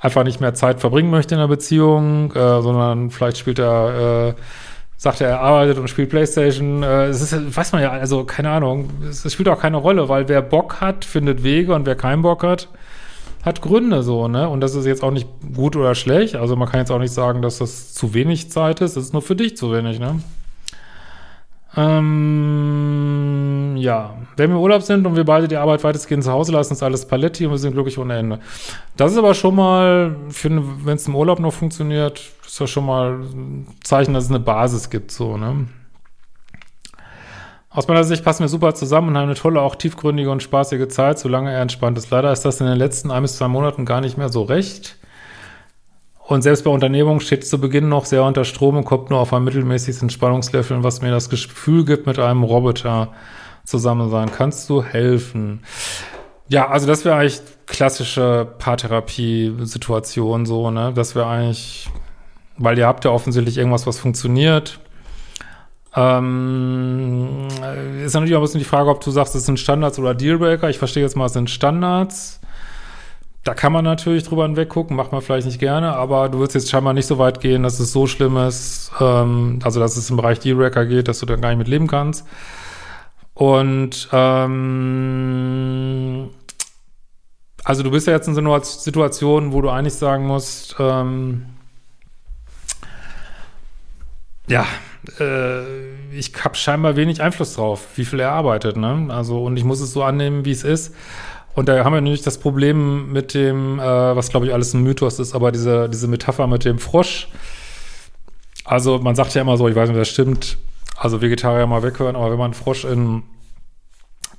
einfach 0.00 0.24
nicht 0.24 0.40
mehr 0.40 0.54
Zeit 0.54 0.80
verbringen 0.80 1.10
möchte 1.12 1.36
in 1.36 1.40
der 1.40 1.46
Beziehung, 1.46 2.32
äh, 2.32 2.62
sondern 2.62 3.12
vielleicht 3.12 3.38
spielt 3.38 3.60
er, 3.60 4.34
äh, 4.34 4.40
sagt 5.02 5.20
er, 5.20 5.30
er 5.30 5.40
arbeitet 5.40 5.78
und 5.78 5.88
spielt 5.88 6.10
Playstation. 6.10 6.84
Äh, 6.84 7.06
es 7.06 7.20
ist, 7.20 7.56
weiß 7.56 7.72
man 7.72 7.82
ja, 7.82 7.90
also 7.90 8.22
keine 8.22 8.50
Ahnung, 8.50 8.88
es, 9.10 9.24
es 9.24 9.32
spielt 9.32 9.48
auch 9.48 9.58
keine 9.58 9.78
Rolle, 9.78 10.08
weil 10.08 10.28
wer 10.28 10.40
Bock 10.42 10.80
hat, 10.80 11.04
findet 11.04 11.42
Wege 11.42 11.74
und 11.74 11.86
wer 11.86 11.96
keinen 11.96 12.22
Bock 12.22 12.44
hat, 12.44 12.68
hat 13.44 13.62
Gründe 13.62 14.04
so, 14.04 14.28
ne? 14.28 14.48
Und 14.48 14.60
das 14.60 14.76
ist 14.76 14.86
jetzt 14.86 15.02
auch 15.02 15.10
nicht 15.10 15.26
gut 15.56 15.74
oder 15.74 15.96
schlecht. 15.96 16.36
Also 16.36 16.54
man 16.54 16.68
kann 16.68 16.78
jetzt 16.78 16.92
auch 16.92 17.00
nicht 17.00 17.12
sagen, 17.12 17.42
dass 17.42 17.58
das 17.58 17.92
zu 17.94 18.14
wenig 18.14 18.52
Zeit 18.52 18.80
ist. 18.80 18.96
Das 18.96 19.02
ist 19.02 19.12
nur 19.12 19.22
für 19.22 19.34
dich 19.34 19.56
zu 19.56 19.72
wenig, 19.72 19.98
ne? 19.98 20.20
Ähm, 21.76 23.74
ja, 23.76 24.14
wenn 24.36 24.50
wir 24.50 24.56
im 24.56 24.62
Urlaub 24.62 24.82
sind 24.82 25.06
und 25.06 25.16
wir 25.16 25.24
beide 25.24 25.48
die 25.48 25.56
Arbeit 25.56 25.82
weitestgehend 25.84 26.24
zu 26.24 26.32
Hause 26.32 26.52
lassen, 26.52 26.74
ist 26.74 26.82
alles 26.82 27.06
Paletti 27.06 27.46
und 27.46 27.52
wir 27.52 27.58
sind 27.58 27.72
glücklich 27.72 27.98
ohne 27.98 28.16
Ende. 28.16 28.40
Das 28.96 29.12
ist 29.12 29.18
aber 29.18 29.34
schon 29.34 29.54
mal, 29.56 30.16
wenn 30.42 30.96
es 30.96 31.08
im 31.08 31.14
Urlaub 31.14 31.38
noch 31.40 31.52
funktioniert, 31.52 32.30
ist 32.44 32.60
das 32.60 32.68
schon 32.70 32.86
mal 32.86 33.20
ein 33.20 33.66
Zeichen, 33.82 34.12
dass 34.14 34.24
es 34.24 34.30
eine 34.30 34.40
Basis 34.40 34.90
gibt, 34.90 35.10
so, 35.10 35.36
ne? 35.36 35.66
Aus 37.74 37.88
meiner 37.88 38.04
Sicht 38.04 38.22
passen 38.22 38.44
wir 38.44 38.48
super 38.48 38.74
zusammen 38.74 39.08
und 39.08 39.16
haben 39.16 39.24
eine 39.24 39.34
tolle, 39.34 39.62
auch 39.62 39.76
tiefgründige 39.76 40.30
und 40.30 40.42
spaßige 40.42 40.88
Zeit, 40.88 41.18
solange 41.18 41.50
er 41.52 41.62
entspannt 41.62 41.96
ist. 41.96 42.10
Leider 42.10 42.30
ist 42.30 42.44
das 42.44 42.60
in 42.60 42.66
den 42.66 42.76
letzten 42.76 43.10
ein 43.10 43.22
bis 43.22 43.38
zwei 43.38 43.48
Monaten 43.48 43.86
gar 43.86 44.02
nicht 44.02 44.18
mehr 44.18 44.28
so 44.28 44.42
recht. 44.42 44.98
Und 46.32 46.40
selbst 46.40 46.64
bei 46.64 46.70
Unternehmungen 46.70 47.20
steht 47.20 47.42
es 47.42 47.50
zu 47.50 47.60
Beginn 47.60 47.90
noch 47.90 48.06
sehr 48.06 48.24
unter 48.24 48.46
Strom 48.46 48.78
und 48.78 48.84
kommt 48.84 49.10
nur 49.10 49.18
auf 49.18 49.34
ein 49.34 49.44
mittelmäßiges 49.44 50.00
Entspannungslevel, 50.00 50.82
was 50.82 51.02
mir 51.02 51.10
das 51.10 51.28
Gefühl 51.28 51.84
gibt, 51.84 52.06
mit 52.06 52.18
einem 52.18 52.42
Roboter 52.42 53.12
zusammen 53.64 54.08
sein. 54.08 54.30
Kannst 54.34 54.70
du 54.70 54.82
helfen? 54.82 55.62
Ja, 56.48 56.68
also 56.68 56.86
das 56.86 57.04
wäre 57.04 57.16
eigentlich 57.16 57.42
klassische 57.66 58.48
Paartherapie-Situation 58.58 60.46
so, 60.46 60.70
ne? 60.70 60.92
Das 60.94 61.14
wäre 61.14 61.26
eigentlich, 61.26 61.90
weil 62.56 62.78
ihr 62.78 62.86
habt 62.86 63.04
ja 63.04 63.10
offensichtlich 63.10 63.58
irgendwas, 63.58 63.86
was 63.86 63.98
funktioniert 63.98 64.80
ähm, 65.94 67.48
ist 68.02 68.14
natürlich 68.14 68.34
auch 68.34 68.38
ein 68.38 68.44
bisschen 68.44 68.60
die 68.60 68.64
Frage, 68.64 68.88
ob 68.88 69.02
du 69.02 69.10
sagst, 69.10 69.34
es 69.34 69.44
sind 69.44 69.60
Standards 69.60 69.98
oder 69.98 70.14
Dealbreaker. 70.14 70.70
Ich 70.70 70.78
verstehe 70.78 71.02
jetzt 71.02 71.16
mal, 71.16 71.26
es 71.26 71.34
sind 71.34 71.50
Standards. 71.50 72.40
Da 73.44 73.54
kann 73.54 73.72
man 73.72 73.84
natürlich 73.84 74.22
drüber 74.22 74.44
hinweggucken, 74.44 74.96
macht 74.96 75.10
man 75.10 75.20
vielleicht 75.20 75.46
nicht 75.46 75.58
gerne, 75.58 75.94
aber 75.94 76.28
du 76.28 76.38
willst 76.38 76.54
jetzt 76.54 76.70
scheinbar 76.70 76.92
nicht 76.92 77.06
so 77.06 77.18
weit 77.18 77.40
gehen, 77.40 77.64
dass 77.64 77.80
es 77.80 77.92
so 77.92 78.06
schlimm 78.06 78.36
ist, 78.36 78.92
ähm, 79.00 79.58
also 79.64 79.80
dass 79.80 79.96
es 79.96 80.08
im 80.10 80.16
Bereich 80.16 80.38
Dealbreaker 80.38 80.86
geht, 80.86 81.08
dass 81.08 81.18
du 81.18 81.26
da 81.26 81.34
gar 81.34 81.48
nicht 81.48 81.58
mit 81.58 81.66
leben 81.66 81.88
kannst. 81.88 82.24
Und 83.34 84.08
ähm, 84.12 85.10
also 87.64 87.82
du 87.82 87.90
bist 87.90 88.06
ja 88.06 88.12
jetzt 88.12 88.28
in 88.28 88.34
so 88.34 88.40
einer 88.40 88.62
Situation, 88.62 89.52
wo 89.52 89.60
du 89.60 89.70
eigentlich 89.70 89.94
sagen 89.94 90.26
musst, 90.26 90.76
ähm, 90.78 91.46
ja, 94.46 94.66
äh, 95.18 95.92
ich 96.12 96.32
habe 96.44 96.54
scheinbar 96.54 96.96
wenig 96.96 97.22
Einfluss 97.22 97.54
drauf, 97.54 97.86
wie 97.96 98.04
viel 98.04 98.20
er 98.20 98.32
arbeitet, 98.32 98.76
ne? 98.76 99.06
Also, 99.08 99.42
und 99.44 99.56
ich 99.56 99.64
muss 99.64 99.80
es 99.80 99.92
so 99.92 100.02
annehmen, 100.02 100.44
wie 100.44 100.50
es 100.50 100.64
ist. 100.64 100.94
Und 101.54 101.68
da 101.68 101.84
haben 101.84 101.92
wir 101.92 102.00
nämlich 102.00 102.22
das 102.22 102.38
Problem 102.38 103.12
mit 103.12 103.34
dem, 103.34 103.78
äh, 103.78 103.82
was 103.82 104.30
glaube 104.30 104.46
ich 104.46 104.54
alles 104.54 104.72
ein 104.74 104.82
Mythos 104.82 105.18
ist, 105.18 105.34
aber 105.34 105.52
diese, 105.52 105.88
diese 105.88 106.08
Metapher 106.08 106.46
mit 106.46 106.64
dem 106.64 106.78
Frosch. 106.78 107.28
Also 108.64 108.98
man 108.98 109.14
sagt 109.14 109.34
ja 109.34 109.42
immer 109.42 109.56
so, 109.56 109.68
ich 109.68 109.76
weiß 109.76 109.88
nicht, 109.88 110.00
das 110.00 110.08
stimmt, 110.08 110.58
also 110.96 111.20
Vegetarier 111.20 111.66
mal 111.66 111.82
weghören, 111.82 112.16
aber 112.16 112.30
wenn 112.30 112.38
man 112.38 112.54
Frosch 112.54 112.84
in 112.84 113.22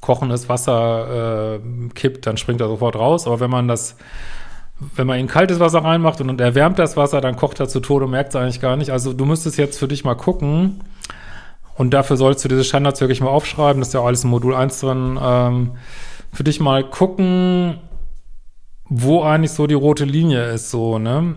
kochendes 0.01 0.49
Wasser 0.49 1.55
äh, 1.55 1.89
kippt, 1.93 2.25
dann 2.25 2.37
springt 2.37 2.61
er 2.61 2.67
sofort 2.67 2.95
raus. 2.95 3.27
Aber 3.27 3.39
wenn 3.39 3.49
man 3.49 3.67
das 3.67 3.95
wenn 4.95 5.07
man 5.07 5.19
in 5.19 5.27
kaltes 5.27 5.59
Wasser 5.59 5.83
reinmacht 5.83 6.19
und, 6.21 6.29
und 6.29 6.41
erwärmt 6.41 6.79
das 6.79 6.97
Wasser, 6.97 7.21
dann 7.21 7.35
kocht 7.35 7.59
er 7.59 7.67
zu 7.67 7.79
Tode 7.79 8.05
und 8.05 8.11
merkt 8.11 8.29
es 8.29 8.35
eigentlich 8.35 8.59
gar 8.59 8.75
nicht. 8.75 8.91
Also 8.91 9.13
du 9.13 9.25
müsstest 9.25 9.57
jetzt 9.57 9.79
für 9.79 9.87
dich 9.87 10.03
mal 10.03 10.15
gucken 10.15 10.81
und 11.75 11.93
dafür 11.93 12.17
sollst 12.17 12.43
du 12.43 12.49
diese 12.49 12.63
Standards 12.63 13.01
wirklich 13.01 13.21
mal 13.21 13.29
aufschreiben, 13.29 13.79
das 13.79 13.89
ist 13.89 13.93
ja 13.93 14.01
alles 14.01 14.23
im 14.23 14.29
Modul 14.29 14.55
1 14.55 14.79
drin, 14.79 15.19
ähm, 15.21 15.71
für 16.33 16.43
dich 16.43 16.59
mal 16.59 16.83
gucken, 16.83 17.79
wo 18.85 19.21
eigentlich 19.21 19.51
so 19.51 19.67
die 19.67 19.75
rote 19.75 20.03
Linie 20.03 20.51
ist, 20.51 20.71
so, 20.71 20.99
ne? 20.99 21.35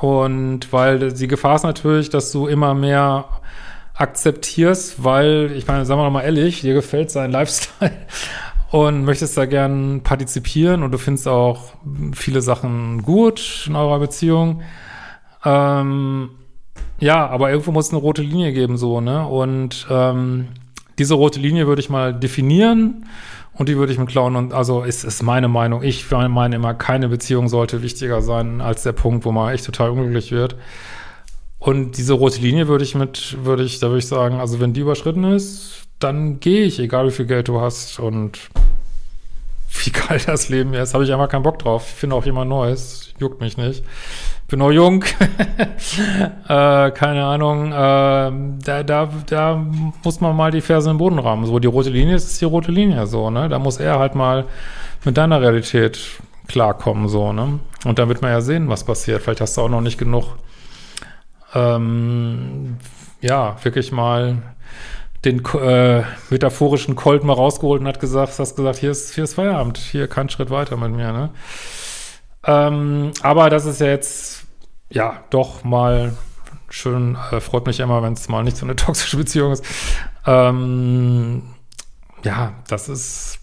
Und 0.00 0.72
weil 0.72 1.12
die 1.12 1.26
Gefahr 1.26 1.56
ist 1.56 1.64
natürlich, 1.64 2.08
dass 2.08 2.30
du 2.30 2.46
immer 2.46 2.72
mehr 2.74 3.24
akzeptierst, 3.94 5.02
weil, 5.02 5.50
ich 5.56 5.66
meine, 5.66 5.84
sagen 5.84 6.00
wir 6.00 6.08
mal 6.10 6.22
ehrlich, 6.22 6.60
dir 6.60 6.72
gefällt 6.72 7.10
sein 7.10 7.30
Lifestyle 7.32 7.92
und 8.70 9.04
möchtest 9.04 9.36
da 9.36 9.44
gern 9.44 10.02
partizipieren 10.04 10.84
und 10.84 10.92
du 10.92 10.98
findest 10.98 11.26
auch 11.26 11.72
viele 12.14 12.40
Sachen 12.40 13.02
gut 13.02 13.64
in 13.66 13.74
eurer 13.74 13.98
Beziehung. 13.98 14.62
Ähm, 15.44 16.30
ja, 17.00 17.26
aber 17.26 17.50
irgendwo 17.50 17.72
muss 17.72 17.86
es 17.86 17.92
eine 17.92 18.00
rote 18.00 18.22
Linie 18.22 18.52
geben, 18.52 18.76
so, 18.76 19.00
ne? 19.00 19.26
Und 19.26 19.88
ähm, 19.90 20.48
diese 20.98 21.14
rote 21.14 21.40
Linie 21.40 21.66
würde 21.66 21.80
ich 21.80 21.90
mal 21.90 22.14
definieren 22.14 23.04
und 23.58 23.68
die 23.68 23.76
würde 23.76 23.92
ich 23.92 23.98
mit 23.98 24.08
klauen 24.08 24.36
und 24.36 24.54
also 24.54 24.82
ist, 24.82 25.04
ist 25.04 25.22
meine 25.22 25.48
Meinung. 25.48 25.82
Ich 25.82 26.08
meine 26.10 26.56
immer, 26.56 26.74
keine 26.74 27.08
Beziehung 27.08 27.48
sollte 27.48 27.82
wichtiger 27.82 28.22
sein 28.22 28.60
als 28.60 28.84
der 28.84 28.92
Punkt, 28.92 29.24
wo 29.24 29.32
man 29.32 29.52
echt 29.52 29.66
total 29.66 29.90
unglücklich 29.90 30.30
wird. 30.30 30.56
Und 31.58 31.98
diese 31.98 32.12
rote 32.12 32.40
Linie 32.40 32.68
würde 32.68 32.84
ich 32.84 32.94
mit, 32.94 33.36
würde 33.44 33.64
ich, 33.64 33.80
da 33.80 33.88
würde 33.88 33.98
ich 33.98 34.06
sagen, 34.06 34.38
also 34.38 34.60
wenn 34.60 34.72
die 34.72 34.80
überschritten 34.80 35.24
ist, 35.24 35.88
dann 35.98 36.38
gehe 36.38 36.64
ich, 36.64 36.78
egal 36.78 37.08
wie 37.08 37.10
viel 37.10 37.26
Geld 37.26 37.48
du 37.48 37.60
hast 37.60 37.98
und 37.98 38.38
wie 39.84 39.90
geil 39.90 40.20
das 40.24 40.48
Leben 40.48 40.72
ist, 40.74 40.94
habe 40.94 41.02
ich 41.02 41.12
einfach 41.12 41.28
keinen 41.28 41.42
Bock 41.42 41.58
drauf. 41.58 41.84
Ich 41.88 41.96
finde 41.96 42.14
auch 42.14 42.24
jemand 42.24 42.48
Neues, 42.48 43.12
juckt 43.18 43.40
mich 43.40 43.56
nicht. 43.56 43.82
Bin 44.48 44.60
noch 44.60 44.70
jung, 44.70 45.04
äh, 46.48 46.90
keine 46.90 47.24
Ahnung. 47.24 47.70
Äh, 47.70 48.56
da, 48.64 48.82
da, 48.82 49.08
da 49.26 49.66
muss 50.02 50.22
man 50.22 50.34
mal 50.34 50.50
die 50.50 50.62
Ferse 50.62 50.90
im 50.90 50.96
Boden 50.96 51.18
rammen. 51.18 51.44
So, 51.44 51.58
die 51.58 51.68
rote 51.68 51.90
Linie 51.90 52.14
ist, 52.14 52.30
ist 52.30 52.40
die 52.40 52.46
rote 52.46 52.72
Linie, 52.72 53.06
so, 53.06 53.28
ne? 53.28 53.50
Da 53.50 53.58
muss 53.58 53.78
er 53.78 53.98
halt 53.98 54.14
mal 54.14 54.46
mit 55.04 55.18
deiner 55.18 55.42
Realität 55.42 55.98
klarkommen, 56.46 57.08
so, 57.08 57.34
ne? 57.34 57.60
Und 57.84 57.98
dann 57.98 58.08
wird 58.08 58.22
man 58.22 58.30
ja 58.30 58.40
sehen, 58.40 58.70
was 58.70 58.84
passiert. 58.84 59.20
Vielleicht 59.20 59.42
hast 59.42 59.58
du 59.58 59.60
auch 59.60 59.68
noch 59.68 59.82
nicht 59.82 59.98
genug, 59.98 60.38
ähm, 61.54 62.78
ja, 63.20 63.56
wirklich 63.62 63.92
mal 63.92 64.38
den 65.26 65.44
äh, 65.44 66.04
metaphorischen 66.30 66.96
Colt 66.96 67.22
mal 67.22 67.34
rausgeholt 67.34 67.82
und 67.82 67.86
hat 67.86 68.00
gesagt, 68.00 68.38
hast 68.38 68.56
gesagt, 68.56 68.78
hier 68.78 68.92
ist, 68.92 69.14
hier 69.14 69.24
ist 69.24 69.34
Feierabend, 69.34 69.76
hier 69.76 70.08
kein 70.08 70.30
Schritt 70.30 70.48
weiter 70.48 70.78
mit 70.78 70.92
mir, 70.92 71.12
ne? 71.12 71.30
Ähm, 72.48 73.12
aber 73.22 73.50
das 73.50 73.66
ist 73.66 73.80
jetzt, 73.80 74.46
ja, 74.88 75.22
doch 75.28 75.64
mal 75.64 76.16
schön, 76.70 77.18
äh, 77.30 77.40
freut 77.40 77.66
mich 77.66 77.78
immer, 77.78 78.02
wenn 78.02 78.14
es 78.14 78.28
mal 78.30 78.42
nicht 78.42 78.56
so 78.56 78.64
eine 78.64 78.74
toxische 78.76 79.18
Beziehung 79.18 79.52
ist. 79.52 79.64
Ähm, 80.26 81.42
ja, 82.24 82.54
das 82.66 82.88
ist 82.88 83.38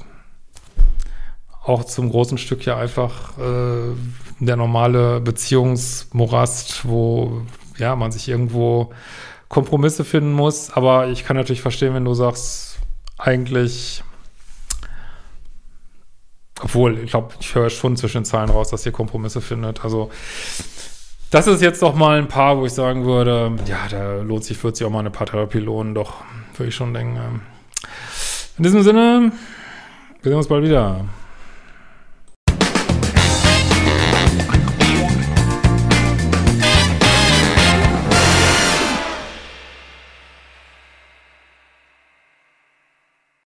auch 1.63 1.83
zum 1.83 2.09
großen 2.09 2.39
Stück 2.39 2.65
ja 2.65 2.77
einfach 2.77 3.37
äh, 3.37 3.93
der 4.39 4.55
normale 4.55 5.21
Beziehungsmorast, 5.21 6.87
wo 6.87 7.43
ja 7.77 7.95
man 7.95 8.11
sich 8.11 8.27
irgendwo 8.27 8.91
Kompromisse 9.49 10.03
finden 10.03 10.33
muss. 10.33 10.71
Aber 10.71 11.09
ich 11.09 11.25
kann 11.25 11.37
natürlich 11.37 11.61
verstehen, 11.61 11.93
wenn 11.93 12.05
du 12.05 12.15
sagst, 12.15 12.79
eigentlich, 13.19 14.03
obwohl, 16.65 16.97
ich 16.97 17.11
glaube, 17.11 17.35
ich 17.39 17.53
höre 17.53 17.69
schon 17.69 17.95
zwischen 17.95 18.19
den 18.19 18.25
Zahlen 18.25 18.49
raus, 18.49 18.69
dass 18.71 18.85
ihr 18.87 18.91
Kompromisse 18.91 19.39
findet. 19.39 19.83
Also, 19.83 20.09
das 21.29 21.45
ist 21.45 21.61
jetzt 21.61 21.81
doch 21.83 21.93
mal 21.93 22.17
ein 22.17 22.27
paar, 22.27 22.57
wo 22.57 22.65
ich 22.65 22.73
sagen 22.73 23.05
würde, 23.05 23.55
ja, 23.67 23.87
da 23.89 24.21
lohnt 24.21 24.43
sich, 24.43 24.63
wird 24.63 24.75
sich 24.75 24.85
auch 24.85 24.89
mal 24.91 24.99
eine 24.99 25.11
Paartherapie 25.11 25.59
lohnen, 25.59 25.93
doch, 25.93 26.23
würde 26.57 26.69
ich 26.69 26.75
schon 26.75 26.93
denken. 26.93 27.41
In 28.57 28.63
diesem 28.63 28.81
Sinne, 28.81 29.31
wir 30.23 30.29
sehen 30.31 30.37
uns 30.37 30.47
bald 30.47 30.63
wieder. 30.63 31.05